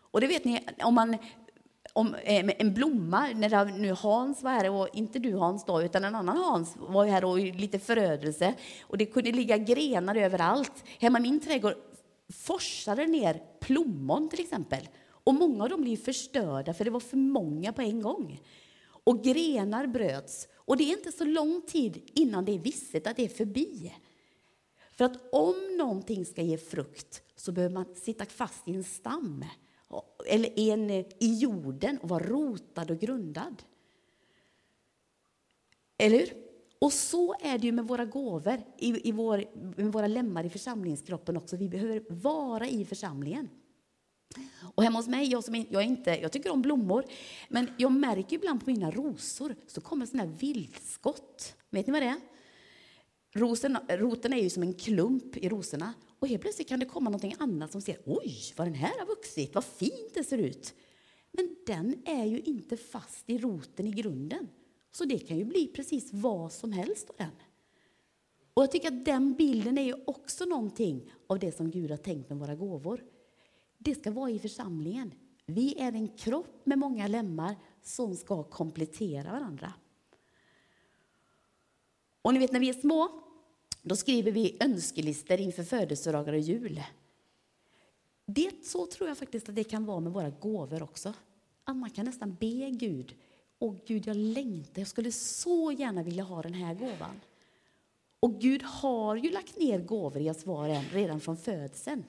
Och 0.00 0.20
det 0.20 0.26
vet 0.26 0.44
ni, 0.44 0.60
om 0.82 0.94
man 0.94 1.16
om 1.92 2.14
eh, 2.14 2.50
en 2.58 2.74
blomma, 2.74 3.28
när 3.34 3.78
nu 3.78 3.92
Hans 3.92 4.42
var 4.42 4.50
här, 4.50 4.70
och 4.70 4.88
inte 4.92 5.18
du 5.18 5.34
Hans 5.34 5.64
då, 5.64 5.82
utan 5.82 6.04
en 6.04 6.14
annan 6.14 6.36
Hans 6.36 6.74
var 6.76 7.06
här 7.06 7.24
och 7.24 7.38
lite 7.38 7.78
förödelse. 7.78 8.54
Och 8.82 8.98
det 8.98 9.06
kunde 9.06 9.32
ligga 9.32 9.58
grenar 9.58 10.14
överallt. 10.14 10.84
Hemma 10.98 11.18
i 11.18 11.22
min 11.22 11.40
trädgård 11.40 11.74
forsade 12.32 13.06
ner 13.06 13.42
plommon 13.60 14.28
till 14.28 14.40
exempel. 14.40 14.88
Och 15.06 15.34
många 15.34 15.64
av 15.64 15.70
dem 15.70 15.82
blev 15.82 15.96
förstörda 15.96 16.74
för 16.74 16.84
det 16.84 16.90
var 16.90 17.00
för 17.00 17.16
många 17.16 17.72
på 17.72 17.82
en 17.82 18.02
gång. 18.02 18.40
Och 19.04 19.24
grenar 19.24 19.86
bröts. 19.86 20.48
Och 20.64 20.76
det 20.76 20.84
är 20.84 20.96
inte 20.96 21.12
så 21.12 21.24
lång 21.24 21.62
tid 21.66 22.10
innan 22.14 22.44
det 22.44 22.52
är 22.52 22.58
visset 22.58 23.06
att 23.06 23.16
det 23.16 23.24
är 23.24 23.28
förbi. 23.28 23.92
För 24.92 25.04
att 25.04 25.32
om 25.32 25.54
någonting 25.78 26.26
ska 26.26 26.42
ge 26.42 26.58
frukt 26.58 27.22
så 27.36 27.52
behöver 27.52 27.74
man 27.74 27.94
sitta 27.94 28.24
fast 28.24 28.68
i 28.68 28.74
en 28.74 28.84
stam 28.84 29.44
eller 30.26 30.58
en 30.58 30.90
i 30.90 31.06
jorden 31.18 31.98
och 31.98 32.08
vara 32.08 32.26
rotad 32.26 32.90
och 32.90 32.98
grundad. 32.98 33.62
Eller 35.98 36.18
hur? 36.18 36.28
Och 36.78 36.92
så 36.92 37.34
är 37.40 37.58
det 37.58 37.66
ju 37.66 37.72
med 37.72 37.88
våra 37.88 38.04
gåvor, 38.04 38.62
i, 38.78 39.08
i 39.08 39.12
vår, 39.12 39.44
med 39.76 39.92
våra 39.92 40.06
lemmar 40.06 40.44
i 40.44 40.50
församlingskroppen 40.50 41.36
också. 41.36 41.56
Vi 41.56 41.68
behöver 41.68 42.04
vara 42.08 42.68
i 42.68 42.84
församlingen. 42.84 43.48
Och 44.74 44.82
hemma 44.82 44.98
hos 44.98 45.08
mig, 45.08 45.30
jag, 45.30 45.44
som, 45.44 45.54
jag, 45.54 45.82
är 45.82 45.86
inte, 45.86 46.10
jag 46.10 46.32
tycker 46.32 46.50
om 46.50 46.62
blommor, 46.62 47.04
men 47.48 47.70
jag 47.76 47.92
märker 47.92 48.36
ibland 48.36 48.64
på 48.64 48.70
mina 48.70 48.90
rosor 48.90 49.56
så 49.66 49.80
kommer 49.80 50.06
sådana 50.06 50.30
här 50.30 50.38
vildskott. 50.38 51.56
Vet 51.70 51.86
ni 51.86 51.92
vad 51.92 52.02
det 52.02 52.08
är? 52.08 52.20
Rosen, 53.34 53.78
roten 53.88 54.32
är 54.32 54.42
ju 54.42 54.50
som 54.50 54.62
en 54.62 54.74
klump 54.74 55.36
i 55.36 55.48
rosorna. 55.48 55.94
Och 56.18 56.28
helt 56.28 56.42
plötsligt 56.42 56.68
kan 56.68 56.80
det 56.80 56.86
komma 56.86 57.10
något 57.10 57.24
annat 57.38 57.72
som 57.72 57.80
ser, 57.80 57.98
oj, 58.04 58.34
vad 58.56 58.66
den 58.66 58.74
här 58.74 58.98
har 58.98 59.06
vuxit, 59.06 59.54
vad 59.54 59.64
fint 59.64 60.14
det 60.14 60.24
ser 60.24 60.38
ut. 60.38 60.74
Men 61.32 61.56
den 61.66 62.02
är 62.04 62.24
ju 62.24 62.40
inte 62.40 62.76
fast 62.76 63.30
i 63.30 63.38
roten 63.38 63.86
i 63.86 63.90
grunden. 63.90 64.48
Så 64.92 65.04
det 65.04 65.18
kan 65.18 65.38
ju 65.38 65.44
bli 65.44 65.66
precis 65.66 66.12
vad 66.12 66.52
som 66.52 66.72
helst 66.72 67.10
av 67.10 67.16
den. 67.16 67.30
Och 68.54 68.62
jag 68.62 68.70
tycker 68.70 68.88
att 68.88 69.04
den 69.04 69.34
bilden 69.34 69.78
är 69.78 69.82
ju 69.82 69.94
också 70.06 70.44
någonting 70.44 71.10
av 71.26 71.38
det 71.38 71.52
som 71.52 71.70
Gud 71.70 71.90
har 71.90 71.98
tänkt 71.98 72.28
med 72.28 72.38
våra 72.38 72.54
gåvor. 72.54 73.04
Det 73.84 73.94
ska 73.94 74.10
vara 74.10 74.30
i 74.30 74.38
församlingen. 74.38 75.14
Vi 75.46 75.80
är 75.80 75.92
en 75.92 76.08
kropp 76.08 76.66
med 76.66 76.78
många 76.78 77.06
lemmar 77.06 77.56
som 77.82 78.16
ska 78.16 78.42
komplettera 78.42 79.32
varandra. 79.32 79.72
Och 82.22 82.34
ni 82.34 82.40
vet 82.40 82.52
när 82.52 82.60
vi 82.60 82.68
är 82.68 82.80
små, 82.80 83.08
då 83.82 83.96
skriver 83.96 84.32
vi 84.32 84.56
önskelistor 84.60 85.40
inför 85.40 85.62
födelsedagar 85.62 86.32
och 86.32 86.38
jul. 86.38 86.82
Det, 88.26 88.64
så 88.64 88.86
tror 88.86 89.08
jag 89.08 89.18
faktiskt 89.18 89.48
att 89.48 89.54
det 89.54 89.64
kan 89.64 89.84
vara 89.84 90.00
med 90.00 90.12
våra 90.12 90.30
gåvor 90.30 90.82
också. 90.82 91.12
Att 91.64 91.76
man 91.76 91.90
kan 91.90 92.04
nästan 92.04 92.36
be 92.40 92.70
Gud, 92.70 93.14
och 93.58 93.76
Gud 93.86 94.06
jag 94.06 94.16
längtar, 94.16 94.80
jag 94.80 94.88
skulle 94.88 95.12
så 95.12 95.72
gärna 95.72 96.02
vilja 96.02 96.22
ha 96.22 96.42
den 96.42 96.54
här 96.54 96.74
gåvan. 96.74 97.20
Och 98.20 98.40
Gud 98.40 98.62
har 98.62 99.16
ju 99.16 99.30
lagt 99.30 99.58
ner 99.58 99.78
gåvor 99.78 100.22
i 100.22 100.30
oss 100.30 100.46
var 100.46 100.92
redan 100.92 101.20
från 101.20 101.36
födseln. 101.36 102.04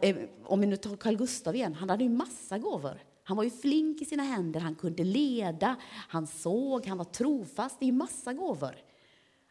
Eh, 0.00 0.16
om 0.44 0.60
vi 0.60 0.66
nu 0.66 0.76
tar 0.76 0.96
Carl 0.96 1.16
Gustav 1.16 1.56
igen, 1.56 1.74
han 1.74 1.90
hade 1.90 2.04
ju 2.04 2.10
massa 2.10 2.58
gåvor. 2.58 2.98
Han 3.24 3.36
var 3.36 3.44
ju 3.44 3.50
flink 3.50 4.02
i 4.02 4.04
sina 4.04 4.22
händer, 4.22 4.60
han 4.60 4.74
kunde 4.74 5.04
leda, 5.04 5.76
han 5.90 6.26
såg, 6.26 6.86
han 6.86 6.98
var 6.98 7.04
trofast. 7.04 7.78
Det 7.78 7.84
är 7.84 7.86
ju 7.86 7.92
massa 7.92 8.32
gåvor. 8.32 8.76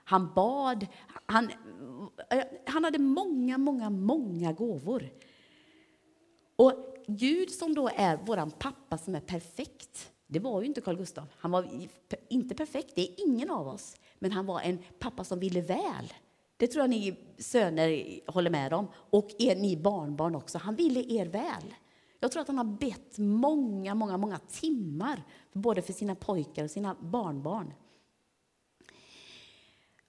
Han 0.03 0.33
bad, 0.33 0.87
han, 1.25 1.51
eh, 2.29 2.43
han 2.65 2.83
hade 2.83 2.99
många, 2.99 3.57
många, 3.57 3.89
många 3.89 4.53
gåvor. 4.53 5.09
Och 6.55 6.73
Gud 7.07 7.51
som 7.51 7.75
då 7.75 7.89
är 7.95 8.19
vår 8.25 8.49
pappa 8.49 8.97
som 8.97 9.15
är 9.15 9.19
perfekt, 9.19 10.11
det 10.27 10.39
var 10.39 10.61
ju 10.61 10.67
inte 10.67 10.81
Carl 10.81 10.97
Gustav. 10.97 11.27
Han 11.37 11.51
var 11.51 11.67
inte 12.29 12.55
perfekt, 12.55 12.95
det 12.95 13.01
är 13.01 13.27
ingen 13.27 13.49
av 13.49 13.67
oss. 13.67 13.95
Men 14.19 14.31
han 14.31 14.45
var 14.45 14.61
en 14.61 14.79
pappa 14.99 15.23
som 15.23 15.39
ville 15.39 15.61
väl. 15.61 16.13
Det 16.61 16.67
tror 16.67 16.83
jag 16.83 16.89
ni 16.89 17.15
söner 17.37 18.19
håller 18.31 18.49
med 18.49 18.73
om. 18.73 18.87
Och 18.93 19.29
er, 19.39 19.55
ni 19.55 19.77
barnbarn 19.77 20.35
också. 20.35 20.57
Han 20.57 20.75
ville 20.75 20.99
er 20.99 21.25
väl. 21.25 21.75
Jag 22.19 22.31
tror 22.31 22.41
att 22.41 22.47
han 22.47 22.57
har 22.57 22.65
bett 22.65 23.17
många, 23.17 23.95
många, 23.95 24.17
många 24.17 24.39
timmar 24.39 25.23
både 25.53 25.81
för 25.81 25.93
sina 25.93 26.15
pojkar 26.15 26.63
och 26.63 26.71
sina 26.71 26.95
barnbarn. 26.99 27.73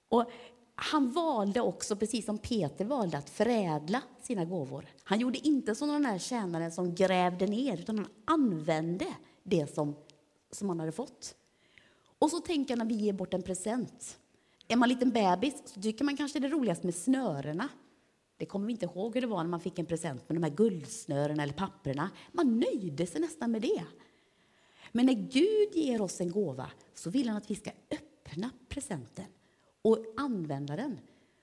Och 0.09 0.31
han 0.75 1.13
valde 1.13 1.61
också, 1.61 1.97
precis 1.97 2.25
som 2.25 2.39
Peter 2.39 2.85
valde, 2.85 3.19
att 3.19 3.31
förädla 3.31 4.03
sina 4.23 4.45
gåvor. 4.45 4.87
Han 5.05 5.21
gjorde 5.21 5.39
inte 5.39 5.75
som 5.75 5.89
den 5.89 6.05
här 6.05 6.19
tjänaren 6.19 6.73
som 6.73 6.95
grävde 6.95 7.47
ner, 7.47 7.77
utan 7.77 7.99
han 7.99 8.09
använde 8.25 9.07
det 9.43 9.75
som, 9.75 9.97
som 10.51 10.69
han 10.69 10.81
hade 10.81 10.93
fått. 10.93 11.35
Och 12.19 12.31
så 12.31 12.41
tänker 12.41 12.73
jag 12.73 12.79
när 12.79 12.87
vi 12.87 12.95
ger 12.95 13.13
bort 13.13 13.35
en 13.35 13.43
present. 13.43 14.19
Är 14.73 14.77
man 14.77 14.91
en 14.91 14.95
liten 14.95 15.11
bebis 15.11 15.55
så 15.65 15.81
tycker 15.81 16.05
man 16.05 16.17
kanske 16.17 16.39
det 16.39 16.47
är 16.47 16.51
roligast 16.51 16.83
med 16.83 16.95
snörena. 16.95 17.69
Det 18.37 18.47
kommer 18.47 18.67
vi 18.67 18.73
inte 18.73 18.87
ihåg 18.87 19.15
hur 19.15 19.21
det 19.21 19.27
var 19.27 19.43
när 19.43 19.51
man 19.51 19.61
fick 19.61 19.79
en 19.79 19.87
present 19.87 20.29
med 20.29 20.37
de 20.37 20.43
här 20.43 20.51
guldsnörena 20.51 21.43
eller 21.43 21.53
papperna. 21.53 22.11
Man 22.33 22.61
nöjde 22.61 23.07
sig 23.07 23.21
nästan 23.21 23.51
med 23.51 23.63
det. 23.63 23.85
Men 24.93 25.07
när 25.07 25.13
Gud 25.13 25.75
ger 25.75 26.03
oss 26.03 26.21
en 26.21 26.31
gåva 26.31 26.71
så 26.95 27.11
vill 27.11 27.29
han 27.29 27.37
att 27.37 27.51
vi 27.51 27.55
ska 27.55 27.71
öppna 27.91 28.51
presenten 28.69 29.25
och 29.83 29.99
använda 30.17 30.77
den. 30.77 31.01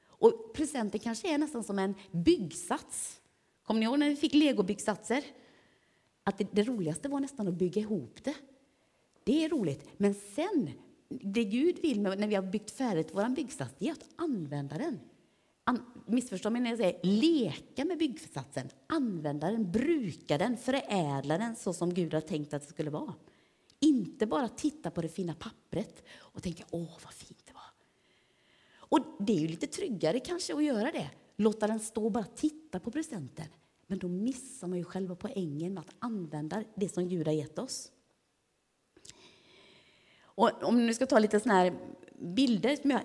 Och 0.07 0.53
presenten 0.53 0.99
kanske 0.99 1.33
är 1.33 1.37
nästan 1.37 1.63
som 1.63 1.79
en 1.79 1.95
byggsats. 2.11 3.21
Kommer 3.63 3.79
ni 3.79 3.85
ihåg 3.85 3.99
när 3.99 4.09
vi 4.09 4.15
fick 4.15 4.33
legobyggsatser? 4.33 5.23
Att 6.23 6.37
det, 6.37 6.47
det 6.51 6.63
roligaste 6.63 7.09
var 7.09 7.19
nästan 7.19 7.47
att 7.47 7.53
bygga 7.53 7.81
ihop 7.81 8.23
det. 8.23 8.35
Det 9.23 9.45
är 9.45 9.49
roligt. 9.49 9.89
Men 9.97 10.13
sen, 10.13 10.71
det 11.09 11.43
Gud 11.43 11.79
vill 11.81 12.01
med, 12.01 12.19
när 12.19 12.27
vi 12.27 12.35
har 12.35 12.43
byggt 12.43 12.71
färdigt 12.71 13.09
vår 13.11 13.29
byggsats, 13.35 13.73
det 13.79 13.87
är 13.87 13.91
att 13.91 14.05
använda 14.15 14.77
den. 14.77 14.99
An, 15.63 15.85
missförstå 16.05 16.49
mig 16.49 16.61
när 16.61 16.69
jag 16.69 16.79
säger 16.79 16.99
leka 17.03 17.85
med 17.85 17.97
byggsatsen. 17.97 18.69
Använda 18.87 19.51
den, 19.51 19.71
bruka 19.71 20.37
den, 20.37 20.57
förädla 20.57 21.37
den 21.37 21.55
så 21.55 21.73
som 21.73 21.93
Gud 21.93 22.13
har 22.13 22.21
tänkt 22.21 22.53
att 22.53 22.61
det 22.61 22.69
skulle 22.69 22.89
vara. 22.89 23.13
Inte 23.79 24.25
bara 24.25 24.47
titta 24.47 24.91
på 24.91 25.01
det 25.01 25.09
fina 25.09 25.35
pappret 25.35 26.03
och 26.11 26.43
tänka 26.43 26.63
åh 26.71 26.97
vad 27.03 27.13
fint 27.13 27.41
det 27.45 27.53
och 28.89 28.99
det 29.19 29.33
är 29.33 29.39
ju 29.39 29.47
lite 29.47 29.67
tryggare 29.67 30.19
kanske 30.19 30.55
att 30.55 30.63
göra 30.63 30.91
det. 30.91 31.11
Låta 31.35 31.67
den 31.67 31.79
stå 31.79 32.05
och 32.05 32.11
bara 32.11 32.23
titta 32.23 32.79
på 32.79 32.91
presenten. 32.91 33.45
Men 33.87 33.99
då 33.99 34.07
missar 34.07 34.67
man 34.67 34.77
ju 34.77 34.83
själva 34.83 35.15
poängen 35.15 35.73
med 35.73 35.81
att 35.81 35.95
använda 35.99 36.63
det 36.75 36.89
som 36.89 37.09
Gud 37.09 37.27
har 37.27 37.33
gett 37.33 37.59
oss. 37.59 37.91
Och 40.39 40.63
om 40.63 40.85
ni 40.85 40.93
ska 40.93 41.05
ta 41.05 41.19
lite 41.19 41.39
såna 41.39 41.53
här 41.53 41.73
bilder 42.19 42.75
som 42.75 42.91
jag 42.91 43.01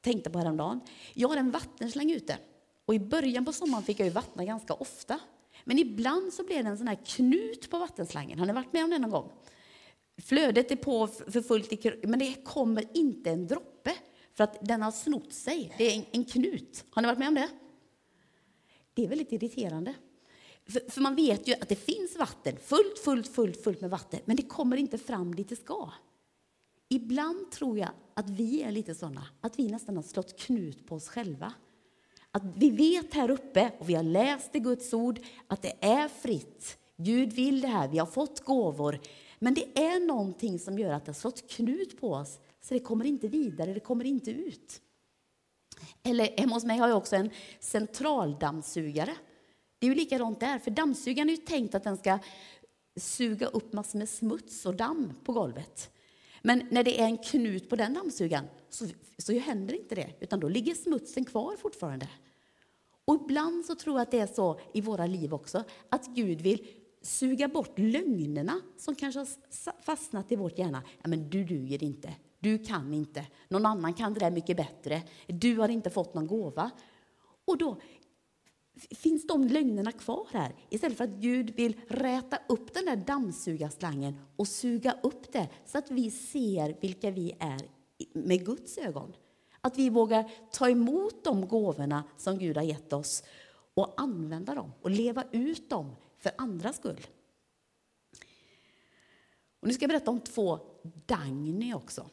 tänkte 0.00 0.30
på 0.30 0.38
häromdagen. 0.38 0.80
Jag 1.14 1.28
har 1.28 1.36
en 1.36 1.50
vattenslang 1.50 2.10
ute. 2.10 2.38
Och 2.84 2.94
i 2.94 2.98
början 2.98 3.44
på 3.44 3.52
sommaren 3.52 3.84
fick 3.84 4.00
jag 4.00 4.06
ju 4.06 4.12
vattna 4.12 4.44
ganska 4.44 4.74
ofta. 4.74 5.20
Men 5.64 5.78
ibland 5.78 6.32
så 6.32 6.44
blev 6.44 6.64
det 6.64 6.70
en 6.70 6.78
sån 6.78 6.88
här 6.88 6.98
knut 7.06 7.70
på 7.70 7.78
vattenslangen. 7.78 8.38
Har 8.38 8.46
ni 8.46 8.52
varit 8.52 8.72
med 8.72 8.84
om 8.84 8.90
det 8.90 8.98
någon 8.98 9.10
gång? 9.10 9.32
Flödet 10.22 10.70
är 10.70 10.76
på 10.76 11.06
för 11.06 11.42
fullt, 11.42 11.84
men 12.02 12.18
det 12.18 12.44
kommer 12.44 12.96
inte 12.96 13.30
en 13.30 13.46
droppe. 13.46 13.94
För 14.34 14.44
att 14.44 14.58
den 14.60 14.82
har 14.82 14.92
snott 14.92 15.32
sig. 15.32 15.74
Det 15.78 15.84
är 15.84 15.96
en, 15.96 16.04
en 16.12 16.24
knut. 16.24 16.84
Har 16.90 17.02
ni 17.02 17.06
varit 17.06 17.18
med 17.18 17.28
om 17.28 17.34
det? 17.34 17.48
Det 18.94 19.04
är 19.04 19.08
väldigt 19.08 19.32
irriterande. 19.32 19.94
För, 20.68 20.90
för, 20.90 21.00
man 21.00 21.16
vet 21.16 21.48
ju 21.48 21.54
att 21.54 21.68
det 21.68 21.76
finns 21.76 22.16
vatten, 22.16 22.56
fullt, 22.56 22.98
fullt, 22.98 23.28
fullt, 23.28 23.64
fullt 23.64 23.80
med 23.80 23.90
vatten, 23.90 24.20
men 24.24 24.36
det 24.36 24.42
kommer 24.42 24.76
inte 24.76 24.98
fram 24.98 25.34
dit 25.34 25.48
det 25.48 25.56
ska. 25.56 25.90
Ibland 26.92 27.50
tror 27.50 27.78
jag 27.78 27.90
att 28.14 28.30
vi 28.30 28.62
är 28.62 28.72
lite 28.72 28.94
sådana, 28.94 29.26
att 29.40 29.58
vi 29.58 29.68
nästan 29.68 29.96
har 29.96 30.02
slått 30.02 30.38
knut 30.38 30.86
på 30.86 30.94
oss 30.94 31.08
själva. 31.08 31.52
Att 32.30 32.42
vi 32.56 32.70
vet 32.70 33.14
här 33.14 33.30
uppe, 33.30 33.72
och 33.78 33.88
vi 33.88 33.94
har 33.94 34.02
läst 34.02 34.56
i 34.56 34.58
Guds 34.58 34.94
ord, 34.94 35.20
att 35.46 35.62
det 35.62 35.74
är 35.80 36.08
fritt. 36.08 36.78
Gud 36.96 37.32
vill 37.32 37.60
det 37.60 37.68
här, 37.68 37.88
vi 37.88 37.98
har 37.98 38.06
fått 38.06 38.44
gåvor. 38.44 39.00
Men 39.38 39.54
det 39.54 39.78
är 39.78 40.06
någonting 40.06 40.58
som 40.58 40.78
gör 40.78 40.92
att 40.92 41.04
det 41.04 41.08
har 41.08 41.14
slått 41.14 41.50
knut 41.50 42.00
på 42.00 42.12
oss 42.12 42.38
så 42.60 42.74
det 42.74 42.80
kommer 42.80 43.04
inte 43.04 43.28
vidare, 43.28 43.74
det 43.74 43.80
kommer 43.80 44.04
inte 44.04 44.30
ut. 44.30 44.80
Eller 46.02 46.38
hemma 46.40 46.54
hos 46.54 46.64
mig 46.64 46.78
har 46.78 46.88
jag 46.88 46.96
också 46.96 47.16
en 47.16 47.30
centraldammsugare. 47.60 49.16
Det 49.78 49.86
är 49.86 49.88
ju 49.88 49.94
likadant 49.94 50.40
där, 50.40 50.58
för 50.58 50.70
dammsugaren 50.70 51.28
är 51.28 51.34
ju 51.34 51.42
tänkt 51.42 51.74
att 51.74 51.84
den 51.84 51.96
ska 51.96 52.18
suga 52.96 53.46
upp 53.46 53.72
massor 53.72 53.98
med 53.98 54.08
smuts 54.08 54.66
och 54.66 54.74
damm 54.74 55.12
på 55.24 55.32
golvet. 55.32 55.90
Men 56.42 56.66
när 56.70 56.84
det 56.84 57.00
är 57.00 57.04
en 57.04 57.18
knut 57.18 57.68
på 57.68 57.76
den 57.76 57.94
dammsugaren 57.94 58.44
så, 58.70 58.86
så 59.18 59.32
händer 59.32 59.74
inte 59.74 59.94
det, 59.94 60.10
utan 60.20 60.40
då 60.40 60.48
ligger 60.48 60.74
smutsen 60.74 61.24
kvar 61.24 61.56
fortfarande. 61.56 62.08
Och 63.04 63.14
ibland 63.24 63.64
så 63.64 63.74
tror 63.74 63.96
jag 63.96 64.02
att 64.02 64.10
det 64.10 64.18
är 64.18 64.26
så 64.26 64.60
i 64.74 64.80
våra 64.80 65.06
liv 65.06 65.34
också, 65.34 65.64
att 65.88 66.06
Gud 66.06 66.40
vill 66.40 66.66
suga 67.02 67.48
bort 67.48 67.78
lögnerna 67.78 68.60
som 68.76 68.94
kanske 68.94 69.20
har 69.20 69.28
fastnat 69.82 70.32
i 70.32 70.36
vårt 70.36 70.58
hjärna. 70.58 70.82
Ja, 71.02 71.08
men 71.08 71.30
du 71.30 71.44
duger 71.44 71.84
inte, 71.84 72.14
du 72.38 72.58
kan 72.58 72.94
inte, 72.94 73.26
någon 73.48 73.66
annan 73.66 73.94
kan 73.94 74.14
det 74.14 74.20
där 74.20 74.30
mycket 74.30 74.56
bättre, 74.56 75.02
du 75.26 75.56
har 75.56 75.68
inte 75.68 75.90
fått 75.90 76.14
någon 76.14 76.26
gåva. 76.26 76.70
Och 77.44 77.58
då 77.58 77.80
finns 78.80 79.26
de 79.26 79.44
lögnerna 79.44 79.92
kvar 79.92 80.26
här 80.30 80.54
istället 80.68 80.98
för 80.98 81.04
att 81.04 81.10
Gud 81.10 81.50
vill 81.50 81.80
räta 81.88 82.38
upp 82.48 82.74
den 82.74 82.84
där 82.84 82.96
dammsugarslangen 82.96 84.20
och 84.36 84.48
suga 84.48 84.96
upp 85.02 85.32
det 85.32 85.48
så 85.66 85.78
att 85.78 85.90
vi 85.90 86.10
ser 86.10 86.76
vilka 86.80 87.10
vi 87.10 87.36
är 87.40 87.60
med 88.12 88.46
Guds 88.46 88.78
ögon. 88.78 89.12
Att 89.60 89.78
vi 89.78 89.90
vågar 89.90 90.30
ta 90.52 90.70
emot 90.70 91.24
de 91.24 91.48
gåvorna 91.48 92.04
som 92.16 92.38
Gud 92.38 92.56
har 92.56 92.64
gett 92.64 92.92
oss 92.92 93.22
och 93.74 94.00
använda 94.00 94.54
dem 94.54 94.72
och 94.82 94.90
leva 94.90 95.24
ut 95.32 95.70
dem 95.70 95.96
för 96.18 96.32
andras 96.38 96.76
skull. 96.76 97.06
Och 99.60 99.68
nu 99.68 99.74
ska 99.74 99.82
jag 99.82 99.90
berätta 99.90 100.10
om 100.10 100.20
två 100.20 100.58
Dagny 101.06 101.74
också. 101.74 102.06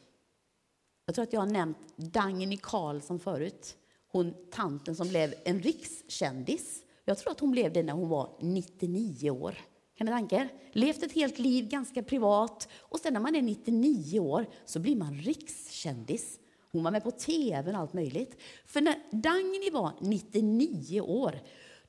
Jag 1.04 1.14
tror 1.14 1.22
att 1.22 1.32
jag 1.32 1.40
har 1.40 1.46
nämnt 1.46 1.96
Dagny 1.96 2.56
Karlsson 2.56 3.20
förut. 3.20 3.76
Hon 4.08 4.34
tanten 4.50 4.96
som 4.96 5.08
blev 5.08 5.34
en 5.44 5.60
rikskändis. 5.60 6.82
Jag 7.04 7.18
tror 7.18 7.32
att 7.32 7.40
hon 7.40 7.50
blev 7.50 7.72
det 7.72 7.82
när 7.82 7.92
hon 7.92 8.08
var 8.08 8.36
99 8.40 9.30
år. 9.30 9.58
Kan 9.96 10.04
ni 10.04 10.12
tänka 10.12 10.36
er? 10.36 10.48
Levt 10.72 11.02
ett 11.02 11.12
helt 11.12 11.38
liv 11.38 11.68
ganska 11.68 12.02
privat 12.02 12.68
och 12.78 13.00
sen 13.00 13.12
när 13.12 13.20
man 13.20 13.34
är 13.34 13.42
99 13.42 14.20
år 14.20 14.46
så 14.64 14.80
blir 14.80 14.96
man 14.96 15.14
rikskändis. 15.14 16.38
Hon 16.72 16.84
var 16.84 16.90
med 16.90 17.02
på 17.02 17.10
tv 17.10 17.72
och 17.72 17.78
allt 17.78 17.92
möjligt. 17.92 18.36
För 18.66 18.80
när 18.80 18.94
Dagny 19.10 19.70
var 19.70 19.92
99 20.00 21.00
år, 21.00 21.40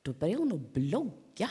då 0.01 0.13
började 0.13 0.39
hon 0.39 0.53
att 0.53 0.73
blogga. 0.73 1.49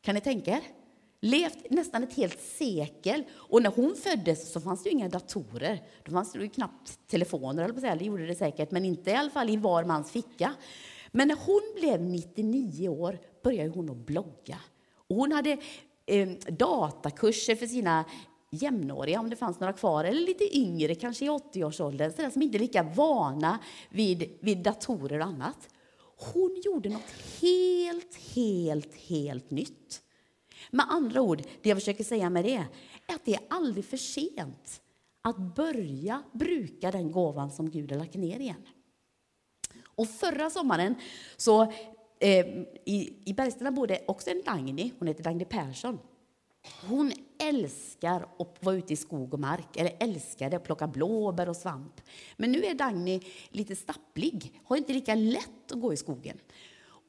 Kan 0.00 0.14
ni 0.14 0.20
tänka 0.20 0.50
er? 0.50 0.79
Levt 1.20 1.70
nästan 1.70 2.02
ett 2.02 2.14
helt 2.14 2.40
sekel. 2.40 3.24
Och 3.32 3.62
när 3.62 3.70
hon 3.70 3.96
föddes 3.96 4.52
så 4.52 4.60
fanns 4.60 4.82
det 4.82 4.90
inga 4.90 5.08
datorer. 5.08 5.82
Då 6.04 6.12
fanns 6.12 6.32
det 6.32 6.48
knappt 6.48 6.98
telefoner, 7.06 7.64
eller 7.64 7.74
på 7.74 7.80
säga. 7.80 7.94
det 7.94 8.04
gjorde 8.04 8.26
det 8.26 8.34
säkert, 8.34 8.70
men 8.70 8.84
inte 8.84 9.10
i 9.10 9.14
alla 9.14 9.30
fall 9.30 9.50
i 9.50 9.56
var 9.56 9.84
mans 9.84 10.10
ficka. 10.10 10.54
Men 11.12 11.28
när 11.28 11.36
hon 11.46 11.62
blev 11.80 12.02
99 12.02 12.88
år 12.88 13.18
började 13.42 13.70
hon 13.70 13.90
att 13.90 13.96
blogga. 13.96 14.58
Och 15.08 15.16
hon 15.16 15.32
hade 15.32 15.58
eh, 16.06 16.28
datakurser 16.48 17.56
för 17.56 17.66
sina 17.66 18.04
jämnåriga, 18.50 19.20
om 19.20 19.30
det 19.30 19.36
fanns 19.36 19.60
några 19.60 19.72
kvar, 19.72 20.04
eller 20.04 20.20
lite 20.20 20.58
yngre, 20.58 20.94
kanske 20.94 21.24
i 21.24 21.28
80-årsåldern, 21.28 22.12
sådär 22.12 22.30
som 22.30 22.42
inte 22.42 22.56
är 22.56 22.60
lika 22.60 22.82
vana 22.82 23.58
vid, 23.90 24.38
vid 24.40 24.58
datorer 24.58 25.18
och 25.18 25.26
annat. 25.26 25.68
Hon 26.32 26.62
gjorde 26.64 26.88
något 26.88 27.40
helt, 27.40 28.14
helt, 28.34 28.94
helt 28.94 29.50
nytt. 29.50 30.02
Med 30.70 30.86
andra 30.88 31.22
ord, 31.22 31.42
det 31.62 31.68
jag 31.68 31.78
försöker 31.78 32.04
säga 32.04 32.30
med 32.30 32.44
det 32.44 32.54
är 32.54 32.66
att 33.14 33.24
det 33.24 33.34
är 33.34 33.40
aldrig 33.50 33.84
för 33.84 33.96
sent 33.96 34.82
att 35.22 35.36
börja 35.36 36.22
bruka 36.32 36.90
den 36.90 37.12
gåvan 37.12 37.50
som 37.50 37.70
Gud 37.70 37.92
har 37.92 37.98
lagt 37.98 38.14
ner 38.14 38.40
igen. 38.40 38.62
Och 39.84 40.08
förra 40.08 40.50
sommaren 40.50 40.94
så 41.36 41.62
eh, 42.20 42.46
i, 42.84 43.22
i 43.24 43.34
Bergstena 43.36 43.70
bodde 43.70 44.00
också 44.06 44.30
en 44.30 44.42
Dagny, 44.42 44.92
hon 44.98 45.08
heter 45.08 45.24
Dagny 45.24 45.44
Persson. 45.44 45.98
Hon 46.88 47.12
älskar 47.38 48.26
att 48.38 48.56
vara 48.60 48.76
ute 48.76 48.92
i 48.92 48.96
skog 48.96 49.34
och 49.34 49.40
mark, 49.40 49.76
eller 49.76 49.96
älskade 50.00 50.56
att 50.56 50.64
plocka 50.64 50.86
blåbär 50.86 51.48
och 51.48 51.56
svamp. 51.56 52.00
Men 52.36 52.52
nu 52.52 52.64
är 52.64 52.74
Dagny 52.74 53.20
lite 53.50 53.76
stapplig, 53.76 54.60
har 54.64 54.76
inte 54.76 54.92
lika 54.92 55.14
lätt 55.14 55.72
att 55.72 55.80
gå 55.80 55.92
i 55.92 55.96
skogen. 55.96 56.38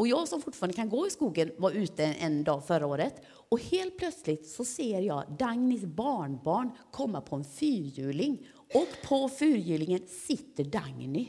Och 0.02 0.08
jag 0.08 0.28
som 0.28 0.42
fortfarande 0.42 0.76
kan 0.76 0.90
gå 0.90 1.08
i 1.08 1.10
skogen 1.10 1.52
var 1.58 1.72
ute 1.72 2.04
en 2.04 2.44
dag 2.44 2.68
förra 2.68 2.88
året 2.88 3.22
och 3.50 3.60
helt 3.60 3.98
plötsligt 3.98 4.48
så 4.48 4.66
ser 4.66 5.02
jag 5.02 5.38
Dagnys 5.40 5.86
barnbarn 5.86 6.72
komma 6.92 7.22
på 7.22 7.36
en 7.36 7.44
fyrhjuling 7.44 8.48
och 8.74 8.88
på 9.08 9.30
fyrhjulingen 9.30 10.02
sitter 10.08 10.64
Dagny. 10.64 11.28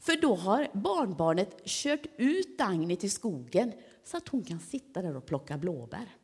För 0.00 0.20
då 0.20 0.34
har 0.34 0.68
barnbarnet 0.72 1.64
kört 1.64 2.06
ut 2.16 2.58
Dagny 2.58 2.96
till 2.96 3.10
skogen 3.10 3.72
så 4.04 4.16
att 4.16 4.28
hon 4.28 4.44
kan 4.44 4.60
sitta 4.60 5.02
där 5.02 5.16
och 5.16 5.26
plocka 5.26 5.58
blåbär. 5.58 6.16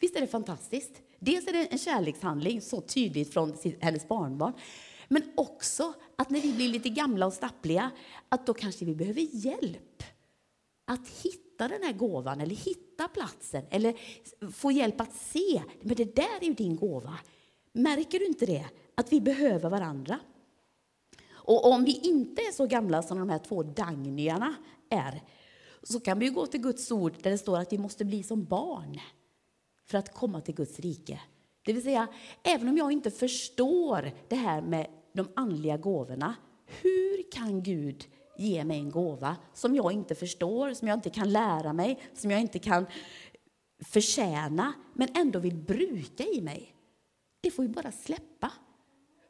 Visst 0.00 0.16
är 0.16 0.20
det 0.20 0.26
fantastiskt? 0.26 1.02
Dels 1.18 1.46
är 1.46 1.52
det 1.52 1.66
en 1.66 1.78
kärlekshandling 1.78 2.60
så 2.60 2.80
tydligt 2.80 3.32
från 3.32 3.56
hennes 3.80 4.08
barnbarn. 4.08 4.52
Men 5.08 5.22
också 5.36 5.92
att 6.16 6.30
när 6.30 6.40
vi 6.40 6.52
blir 6.52 6.68
lite 6.68 6.88
gamla 6.88 7.26
och 7.26 7.32
stappliga, 7.32 7.90
att 8.28 8.46
då 8.46 8.54
kanske 8.54 8.84
vi 8.84 8.94
behöver 8.94 9.46
hjälp 9.46 10.02
att 10.86 11.08
hitta 11.08 11.68
den 11.68 11.82
här 11.82 11.92
gåvan 11.92 12.40
eller 12.40 12.54
hitta 12.54 13.08
platsen 13.08 13.64
eller 13.70 13.94
få 14.52 14.72
hjälp 14.72 15.00
att 15.00 15.14
se. 15.14 15.62
Men 15.80 15.96
det 15.96 16.16
där 16.16 16.40
är 16.40 16.44
ju 16.44 16.54
din 16.54 16.76
gåva. 16.76 17.18
Märker 17.72 18.18
du 18.18 18.26
inte 18.26 18.46
det? 18.46 18.66
Att 18.94 19.12
vi 19.12 19.20
behöver 19.20 19.70
varandra. 19.70 20.18
Och 21.30 21.72
om 21.72 21.84
vi 21.84 22.00
inte 22.02 22.42
är 22.42 22.52
så 22.52 22.66
gamla 22.66 23.02
som 23.02 23.18
de 23.18 23.30
här 23.30 23.38
två 23.38 23.62
Dagnierna 23.62 24.54
är, 24.90 25.22
så 25.82 26.00
kan 26.00 26.18
vi 26.18 26.28
gå 26.28 26.46
till 26.46 26.60
Guds 26.60 26.92
ord 26.92 27.14
där 27.22 27.30
det 27.30 27.38
står 27.38 27.58
att 27.58 27.72
vi 27.72 27.78
måste 27.78 28.04
bli 28.04 28.22
som 28.22 28.44
barn 28.44 29.00
för 29.84 29.98
att 29.98 30.14
komma 30.14 30.40
till 30.40 30.54
Guds 30.54 30.80
rike. 30.80 31.20
Det 31.64 31.72
vill 31.72 31.82
säga, 31.82 32.06
även 32.42 32.68
om 32.68 32.76
jag 32.76 32.92
inte 32.92 33.10
förstår 33.10 34.12
det 34.28 34.36
här 34.36 34.62
med 34.62 34.86
de 35.12 35.28
andliga 35.36 35.76
gåvorna, 35.76 36.34
hur 36.66 37.30
kan 37.30 37.62
Gud 37.62 38.04
ge 38.38 38.64
mig 38.64 38.78
en 38.78 38.90
gåva 38.90 39.36
som 39.54 39.74
jag 39.74 39.92
inte 39.92 40.14
förstår, 40.14 40.74
som 40.74 40.88
jag 40.88 40.96
inte 40.96 41.10
kan 41.10 41.32
lära 41.32 41.72
mig, 41.72 42.00
som 42.14 42.30
jag 42.30 42.40
inte 42.40 42.58
kan 42.58 42.86
förtjäna, 43.84 44.72
men 44.94 45.08
ändå 45.14 45.38
vill 45.38 45.56
bruka 45.56 46.24
i 46.24 46.40
mig? 46.40 46.74
Det 47.40 47.50
får 47.50 47.62
vi 47.62 47.68
bara 47.68 47.92
släppa. 47.92 48.52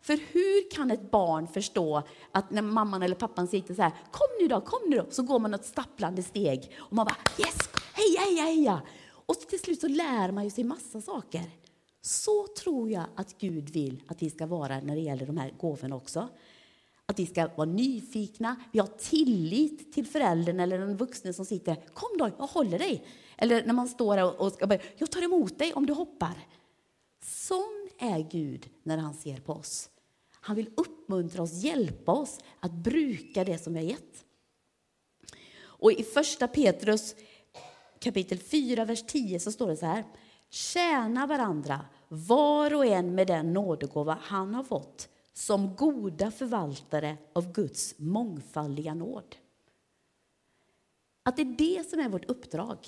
För 0.02 0.16
hur 0.32 0.70
kan 0.70 0.90
ett 0.90 1.10
barn 1.10 1.48
förstå 1.48 2.02
att 2.32 2.50
när 2.50 2.62
mamman 2.62 3.02
eller 3.02 3.14
pappan 3.14 3.48
sitter 3.48 3.74
så 3.74 3.82
här, 3.82 3.92
kom 4.10 4.26
nu 4.40 4.48
då, 4.48 4.60
kom 4.60 4.90
nu 4.90 4.96
då, 4.96 5.06
så 5.10 5.22
går 5.22 5.38
man 5.38 5.54
ett 5.54 5.64
stapplande 5.64 6.22
steg 6.22 6.76
och 6.78 6.92
man 6.92 7.06
bara 7.06 7.16
yes, 7.38 7.68
heja, 7.92 8.20
heja, 8.20 8.42
heja. 8.42 8.82
Och 9.26 9.34
till 9.34 9.60
slut 9.60 9.80
så 9.80 9.88
lär 9.88 10.32
man 10.32 10.44
ju 10.44 10.50
sig 10.50 10.64
massa 10.64 11.00
saker. 11.00 11.42
Så 12.00 12.46
tror 12.46 12.90
jag 12.90 13.04
att 13.14 13.38
Gud 13.38 13.70
vill 13.70 14.02
att 14.06 14.22
vi 14.22 14.30
ska 14.30 14.46
vara 14.46 14.80
när 14.80 14.94
det 14.94 15.02
gäller 15.02 15.26
de 15.26 15.36
här 15.36 15.52
gåvorna 15.60 15.96
också. 15.96 16.28
Att 17.08 17.18
vi 17.18 17.26
ska 17.26 17.48
vara 17.56 17.68
nyfikna, 17.68 18.56
vi 18.72 18.78
har 18.78 18.86
tillit 18.86 19.92
till 19.92 20.06
föräldern 20.06 20.60
eller 20.60 20.78
den 20.78 20.96
vuxne 20.96 21.32
som 21.32 21.44
sitter 21.44 21.74
Kom 21.94 22.18
då, 22.18 22.30
jag 22.38 22.46
håller 22.46 22.78
dig. 22.78 23.06
Eller 23.36 23.66
när 23.66 23.72
man 23.72 23.88
står 23.88 24.40
och 24.40 24.52
ska 24.52 24.66
börja, 24.66 24.82
jag 24.96 25.10
tar 25.10 25.22
emot 25.22 25.58
dig 25.58 25.72
om 25.72 25.86
du 25.86 25.92
hoppar. 25.92 26.46
Sån 27.22 27.88
är 27.98 28.18
Gud 28.30 28.70
när 28.82 28.98
han 28.98 29.14
ser 29.14 29.36
på 29.36 29.52
oss. 29.52 29.90
Han 30.40 30.56
vill 30.56 30.70
uppmuntra 30.76 31.42
oss, 31.42 31.52
hjälpa 31.52 32.12
oss 32.12 32.38
att 32.60 32.72
bruka 32.72 33.44
det 33.44 33.58
som 33.58 33.74
vi 33.74 33.78
har 33.78 33.86
gett. 33.86 34.24
Och 35.58 35.92
i 35.92 36.02
första 36.02 36.48
Petrus 36.48 37.14
kapitel 37.98 38.38
4, 38.38 38.84
vers 38.84 39.04
10 39.06 39.40
så 39.40 39.52
står 39.52 39.68
det 39.68 39.76
så 39.76 39.86
här. 39.86 40.04
Tjäna 40.50 41.26
varandra, 41.26 41.80
var 42.08 42.74
och 42.74 42.86
en 42.86 43.14
med 43.14 43.26
den 43.26 43.52
nådegåva 43.52 44.18
han 44.22 44.54
har 44.54 44.64
fått 44.64 45.08
som 45.36 45.76
goda 45.76 46.30
förvaltare 46.30 47.16
av 47.32 47.52
Guds 47.52 47.94
mångfaldiga 47.98 48.94
nåd. 48.94 49.36
Att 51.22 51.36
det 51.36 51.42
är 51.42 51.56
det 51.58 51.90
som 51.90 52.00
är 52.00 52.08
vårt 52.08 52.30
uppdrag. 52.30 52.78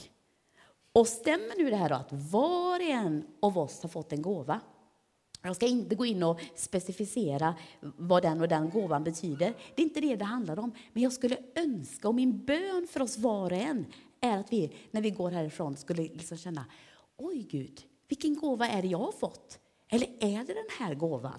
Och 0.93 1.09
stämmer 1.09 1.59
nu 1.59 1.71
det 1.71 1.77
här 1.77 1.89
då 1.89 1.95
att 1.95 2.13
var 2.13 2.81
och 2.81 2.87
en 2.87 3.27
av 3.41 3.59
oss 3.59 3.83
har 3.83 3.89
fått 3.89 4.13
en 4.13 4.23
gåva? 4.23 4.61
Jag 5.43 5.57
ska 5.57 5.67
inte 5.67 5.95
gå 5.95 6.07
in 6.07 6.23
och 6.23 6.41
specificera 6.55 7.55
vad 7.81 8.23
den 8.23 8.41
och 8.41 8.49
den 8.49 8.71
gåvan 8.71 9.05
betyder. 9.05 9.55
Det 9.75 9.83
är 9.83 9.87
inte 9.87 10.01
det 10.01 10.17
det 10.17 10.25
handlar 10.25 10.59
om. 10.59 10.73
Men 10.93 11.03
jag 11.03 11.13
skulle 11.13 11.39
önska, 11.55 12.09
och 12.09 12.15
min 12.15 12.45
bön 12.45 12.87
för 12.91 13.03
oss 13.03 13.19
var 13.19 13.53
och 13.53 13.59
en 13.59 13.87
är 14.21 14.39
att 14.39 14.53
vi, 14.53 14.73
när 14.91 15.03
vi 15.03 15.11
går 15.11 15.31
härifrån, 15.31 15.77
skulle 15.77 16.03
liksom 16.03 16.39
känna 16.39 16.65
Oj 17.17 17.47
Gud, 17.51 17.83
vilken 18.09 18.35
gåva 18.35 18.69
är 18.69 18.83
det 18.83 18.89
jag 18.89 18.99
har 18.99 19.13
fått? 19.13 19.59
Eller 19.89 20.09
är 20.21 20.45
det 20.45 20.55
den 20.55 20.69
här 20.79 20.95
gåvan? 20.95 21.39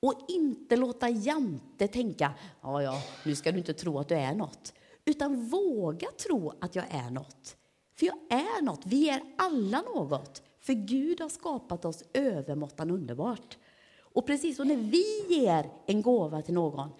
Och 0.00 0.24
inte 0.28 0.76
låta 0.76 1.08
Jante 1.08 1.88
tänka, 1.88 2.32
ja, 2.60 2.82
ja, 2.82 3.02
nu 3.24 3.36
ska 3.36 3.52
du 3.52 3.58
inte 3.58 3.74
tro 3.74 3.98
att 3.98 4.08
du 4.08 4.14
är 4.14 4.34
något. 4.34 4.72
Utan 5.04 5.48
våga 5.48 6.08
tro 6.10 6.52
att 6.60 6.74
jag 6.74 6.84
är 6.90 7.10
något. 7.10 7.56
För 7.94 8.06
jag 8.06 8.16
är 8.30 8.62
något, 8.62 8.86
vi 8.86 9.08
är 9.08 9.22
alla 9.38 9.82
något. 9.82 10.42
För 10.60 10.72
Gud 10.72 11.20
har 11.20 11.28
skapat 11.28 11.84
oss 11.84 12.04
övermåttan 12.12 12.90
underbart. 12.90 13.58
Och 13.98 14.26
precis 14.26 14.56
som 14.56 14.68
när 14.68 14.76
vi 14.76 15.34
ger 15.34 15.70
en 15.86 16.02
gåva 16.02 16.42
till 16.42 16.54
någon 16.54 16.90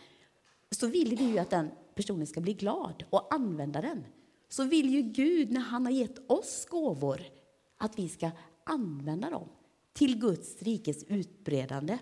så 0.71 0.87
vill 0.87 1.17
vi 1.17 1.25
ju 1.25 1.39
att 1.39 1.51
den 1.51 1.71
personen 1.95 2.27
ska 2.27 2.41
bli 2.41 2.55
glad 2.55 3.05
och 3.11 3.35
använda 3.35 3.81
den. 3.81 4.05
Så 4.49 4.65
vill 4.65 4.91
ju 4.91 5.03
Gud, 5.03 5.53
när 5.53 5.61
han 5.61 5.87
har 5.87 5.93
gett 5.93 6.31
oss 6.31 6.67
gåvor, 6.71 7.21
att 7.77 7.99
vi 7.99 8.09
ska 8.09 8.31
använda 8.65 9.31
dem 9.31 9.49
till 9.93 10.19
Guds 10.19 10.63
rikes 10.63 11.05
utbredande. 11.05 11.99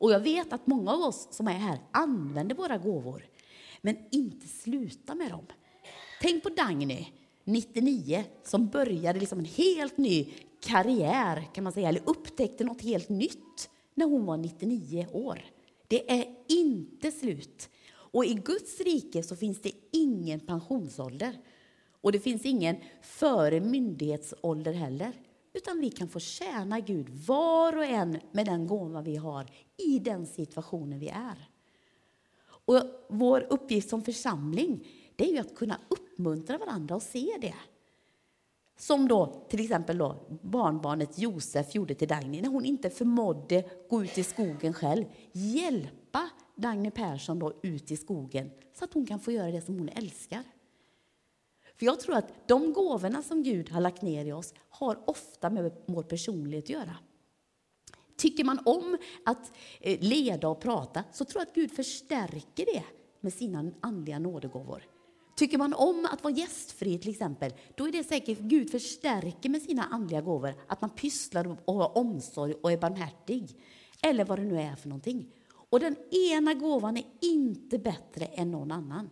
Och 0.00 0.12
jag 0.12 0.20
vet 0.20 0.52
att 0.52 0.66
många 0.66 0.92
av 0.92 1.00
oss 1.00 1.28
som 1.30 1.48
är 1.48 1.52
här 1.52 1.78
använder 1.90 2.54
våra 2.54 2.78
gåvor, 2.78 3.26
men 3.80 3.96
inte 4.10 4.48
slutar 4.48 5.14
med 5.14 5.30
dem. 5.30 5.46
Tänk 6.20 6.42
på 6.42 6.48
Dagny, 6.48 7.08
99, 7.44 8.24
som 8.42 8.68
började 8.68 9.20
liksom 9.20 9.38
en 9.38 9.44
helt 9.44 9.98
ny 9.98 10.32
karriär, 10.60 11.48
kan 11.54 11.64
man 11.64 11.72
säga, 11.72 11.88
eller 11.88 12.02
upptäckte 12.06 12.64
något 12.64 12.82
helt 12.82 13.08
nytt 13.08 13.70
när 13.94 14.06
hon 14.06 14.26
var 14.26 14.36
99 14.36 15.06
år. 15.12 15.42
Det 15.88 16.10
är 16.10 16.26
inte 16.48 17.10
slut. 17.10 17.68
Och 17.92 18.24
i 18.24 18.34
Guds 18.34 18.80
rike 18.80 19.22
så 19.22 19.36
finns 19.36 19.62
det 19.62 19.72
ingen 19.92 20.40
pensionsålder. 20.40 21.38
Och 22.00 22.12
det 22.12 22.20
finns 22.20 22.44
ingen 22.44 22.76
före 23.02 23.60
myndighetsålder 23.60 24.72
heller. 24.72 25.12
Utan 25.52 25.80
vi 25.80 25.90
kan 25.90 26.08
få 26.08 26.20
tjäna 26.20 26.80
Gud 26.80 27.10
var 27.10 27.76
och 27.76 27.84
en 27.84 28.20
med 28.32 28.46
den 28.46 28.66
gåva 28.66 29.02
vi 29.02 29.16
har 29.16 29.50
i 29.76 29.98
den 29.98 30.26
situationen 30.26 30.98
vi 30.98 31.08
är. 31.08 31.48
Och 32.42 32.82
vår 33.08 33.46
uppgift 33.50 33.90
som 33.90 34.02
församling 34.02 34.86
det 35.16 35.28
är 35.28 35.32
ju 35.32 35.38
att 35.38 35.54
kunna 35.54 35.80
uppmuntra 35.88 36.58
varandra 36.58 36.94
och 36.94 37.02
se 37.02 37.28
det. 37.40 37.54
Som 38.78 39.08
då 39.08 39.46
till 39.48 39.60
exempel 39.60 39.98
då 39.98 40.38
barnbarnet 40.42 41.18
Josef 41.18 41.74
gjorde 41.74 41.94
till 41.94 42.08
Dagny 42.08 42.40
när 42.40 42.48
hon 42.48 42.64
inte 42.64 42.90
förmådde 42.90 43.64
gå 43.90 44.04
ut 44.04 44.18
i 44.18 44.24
skogen 44.24 44.74
själv. 44.74 45.04
Hjälpa 45.32 46.30
Dagny 46.56 46.90
Persson 46.90 47.38
då 47.38 47.52
ut 47.62 47.90
i 47.90 47.96
skogen 47.96 48.50
så 48.74 48.84
att 48.84 48.94
hon 48.94 49.06
kan 49.06 49.20
få 49.20 49.32
göra 49.32 49.50
det 49.50 49.60
som 49.60 49.78
hon 49.78 49.88
älskar. 49.88 50.42
För 51.80 51.86
jag 51.86 52.00
tror 52.00 52.14
att 52.16 52.48
de 52.48 52.72
gåvorna 52.72 53.22
som 53.22 53.42
Gud 53.42 53.70
har 53.70 53.80
lagt 53.80 54.02
ner 54.02 54.24
i 54.24 54.32
oss 54.32 54.54
har 54.68 54.98
ofta 55.06 55.50
med 55.50 55.72
vår 55.86 56.02
personlighet 56.02 56.64
att 56.64 56.70
göra. 56.70 56.96
Tycker 58.16 58.44
man 58.44 58.58
om 58.64 58.98
att 59.24 59.52
eh, 59.80 60.00
leda 60.00 60.48
och 60.48 60.60
prata 60.60 61.04
så 61.12 61.24
tror 61.24 61.40
jag 61.40 61.48
att 61.48 61.54
Gud 61.54 61.72
förstärker 61.72 62.64
det 62.74 62.82
med 63.20 63.32
sina 63.32 63.72
andliga 63.80 64.18
nådegåvor. 64.18 64.82
Tycker 65.36 65.58
man 65.58 65.74
om 65.74 66.08
att 66.12 66.24
vara 66.24 66.34
gästfri 66.34 66.98
till 66.98 67.10
exempel, 67.10 67.52
då 67.74 67.88
är 67.88 67.92
det 67.92 68.04
säkert 68.04 68.38
Gud 68.38 68.70
förstärker 68.70 69.48
med 69.48 69.62
sina 69.62 69.84
andliga 69.84 70.20
gåvor 70.20 70.54
att 70.66 70.80
man 70.80 70.90
pysslar 70.90 71.56
och 71.64 71.74
har 71.74 71.98
omsorg 71.98 72.54
och 72.54 72.72
är 72.72 72.78
barmhärtig. 72.78 73.56
Eller 74.02 74.24
vad 74.24 74.38
det 74.38 74.44
nu 74.44 74.60
är 74.60 74.76
för 74.76 74.88
någonting. 74.88 75.32
Och 75.70 75.80
den 75.80 75.96
ena 76.30 76.54
gåvan 76.54 76.96
är 76.96 77.04
inte 77.20 77.78
bättre 77.78 78.24
än 78.24 78.50
någon 78.50 78.72
annan. 78.72 79.10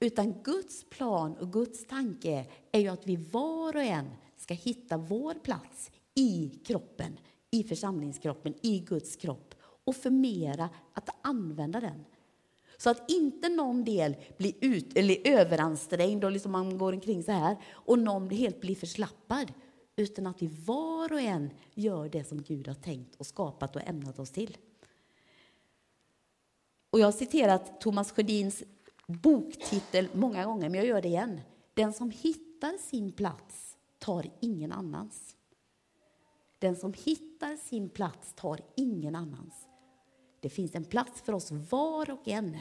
Utan 0.00 0.42
Guds 0.42 0.84
plan 0.84 1.36
och 1.36 1.52
Guds 1.52 1.86
tanke 1.86 2.46
är 2.72 2.80
ju 2.80 2.88
att 2.88 3.06
vi 3.06 3.16
var 3.16 3.76
och 3.76 3.82
en 3.82 4.10
ska 4.36 4.54
hitta 4.54 4.96
vår 4.96 5.34
plats 5.34 5.90
i 6.14 6.60
kroppen, 6.64 7.18
i 7.50 7.64
församlingskroppen, 7.64 8.54
i 8.62 8.78
Guds 8.78 9.16
kropp 9.16 9.54
och 9.84 9.96
förmera 9.96 10.68
att 10.92 11.08
använda 11.22 11.80
den. 11.80 12.04
Så 12.76 12.90
att 12.90 13.10
inte 13.10 13.48
någon 13.48 13.84
del 13.84 14.16
blir 14.36 14.52
ut, 14.60 14.96
eller 14.96 15.28
överansträngd 15.28 16.24
och 16.24 16.30
liksom 16.30 16.52
man 16.52 16.78
går 16.78 16.92
omkring 16.92 17.22
så 17.22 17.32
här 17.32 17.56
och 17.72 17.98
någon 17.98 18.30
helt 18.30 18.60
blir 18.60 18.74
förslappad. 18.74 19.52
Utan 19.96 20.26
att 20.26 20.42
vi 20.42 20.46
var 20.46 21.12
och 21.12 21.20
en 21.20 21.50
gör 21.74 22.08
det 22.08 22.24
som 22.24 22.42
Gud 22.42 22.68
har 22.68 22.74
tänkt 22.74 23.14
och 23.14 23.26
skapat 23.26 23.76
och 23.76 23.88
ämnat 23.88 24.18
oss 24.18 24.30
till. 24.30 24.56
Och 26.90 27.00
jag 27.00 27.06
har 27.06 27.12
citerat 27.12 27.80
Thomas 27.80 28.12
Sjödins 28.12 28.62
boktitel 29.06 30.08
många 30.12 30.44
gånger, 30.44 30.68
men 30.68 30.80
jag 30.80 30.86
gör 30.86 31.02
det 31.02 31.08
igen. 31.08 31.40
Den 31.74 31.92
som 31.92 32.10
hittar 32.10 32.78
sin 32.78 33.12
plats 33.12 33.76
tar 33.98 34.30
ingen 34.40 34.72
annans. 34.72 35.36
Den 36.58 36.76
som 36.76 36.94
hittar 37.04 37.56
sin 37.56 37.88
plats 37.88 38.32
tar 38.34 38.60
ingen 38.76 39.14
annans. 39.14 39.54
Det 40.40 40.48
finns 40.48 40.74
en 40.74 40.84
plats 40.84 41.20
för 41.20 41.32
oss 41.32 41.50
var 41.50 42.10
och 42.10 42.28
en. 42.28 42.56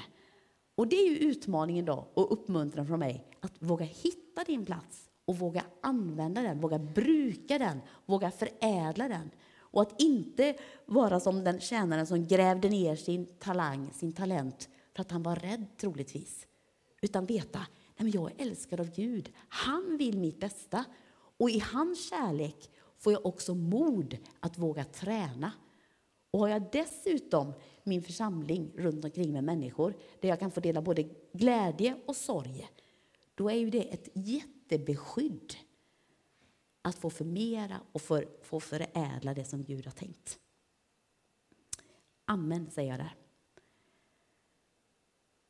Och 0.76 0.88
det 0.88 0.96
är 0.96 1.10
ju 1.10 1.18
utmaningen 1.18 1.86
då, 1.86 2.08
och 2.14 2.34
uppmuntran 2.34 2.88
från 2.88 3.00
mig, 3.00 3.28
att 3.40 3.54
våga 3.60 3.86
hitta 3.86 4.44
din 4.44 4.66
plats 4.66 5.10
och 5.26 5.40
våga 5.40 5.64
använda 5.82 6.42
den, 6.42 6.62
våga 6.62 6.80
bruka 6.80 7.58
den, 7.58 7.82
våga 8.06 8.32
förädla 8.32 9.08
den. 9.08 9.32
Och 9.58 9.82
att 9.82 10.02
inte 10.02 10.56
vara 10.86 11.20
som 11.20 11.44
den 11.44 11.60
tjänaren 11.60 12.08
som 12.08 12.28
grävde 12.28 12.70
ner 12.70 12.96
sin 12.96 13.26
talang, 13.26 13.90
sin 13.94 14.14
talent, 14.14 14.70
för 14.94 15.02
att 15.02 15.12
han 15.12 15.24
var 15.24 15.36
rädd 15.36 15.66
troligtvis. 15.78 16.48
Utan 17.02 17.26
veta, 17.26 17.60
nej 17.60 17.96
men 17.98 18.12
jag 18.12 18.32
är 18.32 18.46
älskad 18.46 18.80
av 18.80 18.92
Gud. 18.92 19.32
Han 19.36 19.98
vill 19.98 20.20
mitt 20.20 20.40
bästa. 20.40 20.86
Och 21.38 21.50
i 21.50 21.60
hans 21.60 22.10
kärlek 22.10 22.72
får 22.98 23.14
jag 23.14 23.26
också 23.26 23.56
mod 23.56 24.18
att 24.40 24.58
våga 24.58 24.84
träna. 24.84 25.52
Och 26.32 26.40
har 26.40 26.48
jag 26.48 26.72
dessutom 26.72 27.54
min 27.84 28.04
församling 28.04 28.72
runt 28.76 29.06
omkring 29.06 29.32
med 29.32 29.44
människor 29.44 29.94
där 30.20 30.30
jag 30.30 30.40
kan 30.40 30.52
få 30.52 30.60
dela 30.60 30.82
både 30.82 31.10
glädje 31.34 31.98
och 32.06 32.16
sorg, 32.16 32.70
då 33.36 33.50
är 33.50 33.56
ju 33.56 33.70
det 33.70 33.94
ett 33.94 34.10
jättebeskydd 34.14 35.56
att 36.82 36.96
få 36.96 37.10
förmera 37.10 37.82
och 37.92 38.02
för, 38.02 38.28
få 38.42 38.60
förädla 38.60 39.34
det 39.34 39.46
som 39.46 39.64
Gud 39.64 39.86
har 39.86 39.92
tänkt. 39.92 40.40
Amen, 42.26 42.72
säger 42.72 42.90
jag 42.90 43.00
där. 43.00 43.23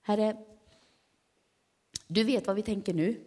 Herre, 0.05 0.37
du 2.07 2.23
vet 2.23 2.47
vad 2.47 2.55
vi 2.55 2.61
tänker 2.61 2.93
nu. 2.93 3.23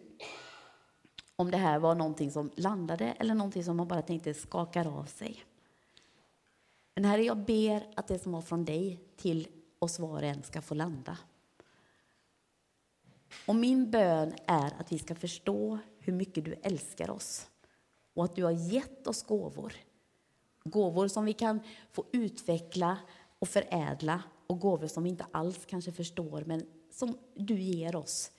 Om 1.35 1.51
det 1.51 1.57
här 1.57 1.79
var 1.79 1.95
någonting 1.95 2.31
som 2.31 2.51
landade 2.55 3.05
eller 3.05 3.35
någonting 3.35 3.63
som 3.63 3.77
man 3.77 3.87
bara 3.87 4.01
tänkte 4.01 4.33
skakar 4.33 4.99
av 4.99 5.05
sig. 5.05 5.45
Men 6.95 7.05
Herre, 7.05 7.23
jag 7.23 7.37
ber 7.37 7.87
att 7.95 8.07
det 8.07 8.19
som 8.19 8.31
var 8.31 8.41
från 8.41 8.65
dig 8.65 8.99
till 9.15 9.47
oss 9.79 9.99
var 9.99 10.09
och 10.09 10.23
en 10.23 10.43
ska 10.43 10.61
få 10.61 10.75
landa. 10.75 11.17
Och 13.47 13.55
min 13.55 13.91
bön 13.91 14.33
är 14.45 14.73
att 14.79 14.91
vi 14.91 14.99
ska 14.99 15.15
förstå 15.15 15.79
hur 15.99 16.13
mycket 16.13 16.45
du 16.45 16.53
älskar 16.53 17.09
oss 17.09 17.49
och 18.13 18.23
att 18.23 18.35
du 18.35 18.43
har 18.43 18.51
gett 18.51 19.07
oss 19.07 19.23
gåvor. 19.23 19.73
Gåvor 20.63 21.07
som 21.07 21.25
vi 21.25 21.33
kan 21.33 21.59
få 21.91 22.05
utveckla 22.11 22.97
och 23.39 23.47
förädla 23.47 24.23
och 24.47 24.59
gåvor 24.59 24.87
som 24.87 25.03
vi 25.03 25.09
inte 25.09 25.25
alls 25.31 25.65
kanske 25.65 25.91
förstår 25.91 26.43
men 26.45 26.65
som 26.91 27.17
du 27.35 27.61
ger 27.61 27.95
oss 27.95 28.31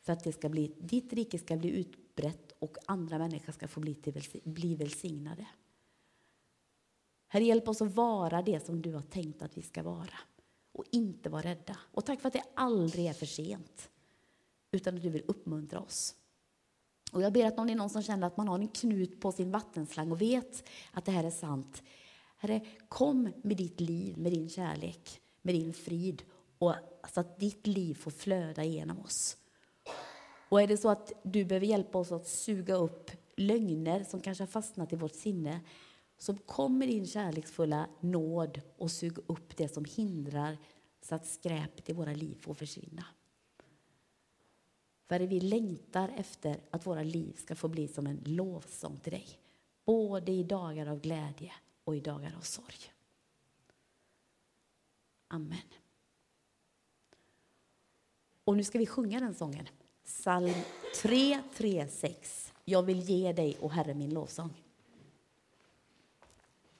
för 0.00 0.12
att 0.12 0.24
det 0.24 0.32
ska 0.32 0.48
bli, 0.48 0.74
ditt 0.78 1.12
rike 1.12 1.38
ska 1.38 1.56
bli 1.56 1.70
utbrett 1.70 2.52
och 2.58 2.76
andra 2.86 3.18
människor 3.18 3.52
ska 3.52 3.68
få 3.68 3.80
bli, 3.80 3.94
till, 3.94 4.22
bli 4.44 4.74
välsignade. 4.74 5.46
Herre, 7.28 7.44
hjälp 7.44 7.68
oss 7.68 7.82
att 7.82 7.94
vara 7.94 8.42
det 8.42 8.66
som 8.66 8.82
du 8.82 8.92
har 8.92 9.02
tänkt 9.02 9.42
att 9.42 9.58
vi 9.58 9.62
ska 9.62 9.82
vara 9.82 10.18
och 10.72 10.84
inte 10.90 11.28
vara 11.28 11.42
rädda. 11.42 11.78
Och 11.80 12.04
tack 12.04 12.20
för 12.20 12.28
att 12.28 12.32
det 12.32 12.44
aldrig 12.54 13.06
är 13.06 13.12
för 13.12 13.26
sent, 13.26 13.90
utan 14.70 14.96
att 14.96 15.02
du 15.02 15.08
vill 15.08 15.24
uppmuntra 15.26 15.80
oss. 15.80 16.14
Och 17.12 17.22
jag 17.22 17.32
ber 17.32 17.46
att 17.46 17.58
om 17.58 17.66
det 17.66 17.72
är 17.72 17.76
någon 17.76 17.90
som 17.90 18.02
känner 18.02 18.26
att 18.26 18.36
man 18.36 18.48
har 18.48 18.58
en 18.58 18.68
knut 18.68 19.20
på 19.20 19.32
sin 19.32 19.50
vattenslang 19.50 20.12
och 20.12 20.20
vet 20.20 20.68
att 20.92 21.04
det 21.04 21.12
här 21.12 21.24
är 21.24 21.30
sant. 21.30 21.82
Herre, 22.36 22.66
kom 22.88 23.32
med 23.42 23.56
ditt 23.56 23.80
liv, 23.80 24.18
med 24.18 24.32
din 24.32 24.48
kärlek, 24.48 25.20
med 25.44 25.54
din 25.54 25.72
frid 25.72 26.22
och 26.58 26.74
så 27.14 27.20
att 27.20 27.40
ditt 27.40 27.66
liv 27.66 27.94
får 27.94 28.10
flöda 28.10 28.64
genom 28.64 29.00
oss. 29.00 29.36
Och 30.48 30.62
är 30.62 30.66
det 30.66 30.76
så 30.76 30.88
att 30.88 31.12
du 31.22 31.44
behöver 31.44 31.66
hjälpa 31.66 31.98
oss 31.98 32.12
att 32.12 32.28
suga 32.28 32.74
upp 32.74 33.10
lögner 33.36 34.04
som 34.04 34.20
kanske 34.20 34.42
har 34.42 34.48
fastnat 34.48 34.92
i 34.92 34.96
vårt 34.96 35.14
sinne, 35.14 35.60
så 36.18 36.36
kommer 36.36 36.86
din 36.86 37.06
kärleksfulla 37.06 37.88
nåd 38.00 38.60
och 38.76 38.90
sug 38.90 39.18
upp 39.26 39.56
det 39.56 39.68
som 39.68 39.84
hindrar 39.84 40.58
så 41.02 41.14
att 41.14 41.26
skräpet 41.26 41.88
i 41.88 41.92
våra 41.92 42.12
liv 42.12 42.36
får 42.40 42.54
försvinna. 42.54 43.04
För 45.08 45.20
vi 45.20 45.40
längtar 45.40 46.08
efter 46.16 46.60
att 46.70 46.86
våra 46.86 47.02
liv 47.02 47.32
ska 47.36 47.54
få 47.54 47.68
bli 47.68 47.88
som 47.88 48.06
en 48.06 48.22
lovsång 48.24 48.96
till 48.96 49.12
dig. 49.12 49.26
Både 49.84 50.32
i 50.32 50.42
dagar 50.42 50.86
av 50.86 51.00
glädje 51.00 51.52
och 51.84 51.96
i 51.96 52.00
dagar 52.00 52.34
av 52.36 52.40
sorg. 52.40 52.93
Amen. 55.34 55.58
Och 58.44 58.56
nu 58.56 58.64
ska 58.64 58.78
vi 58.78 58.86
sjunga 58.86 59.20
den 59.20 59.34
sången. 59.34 59.68
Psalm 60.04 60.54
336. 61.02 62.52
Jag 62.64 62.82
vill 62.82 63.00
ge 63.00 63.32
dig, 63.32 63.56
o 63.60 63.68
Herre, 63.68 63.94
min 63.94 64.14
lovsång. 64.14 64.63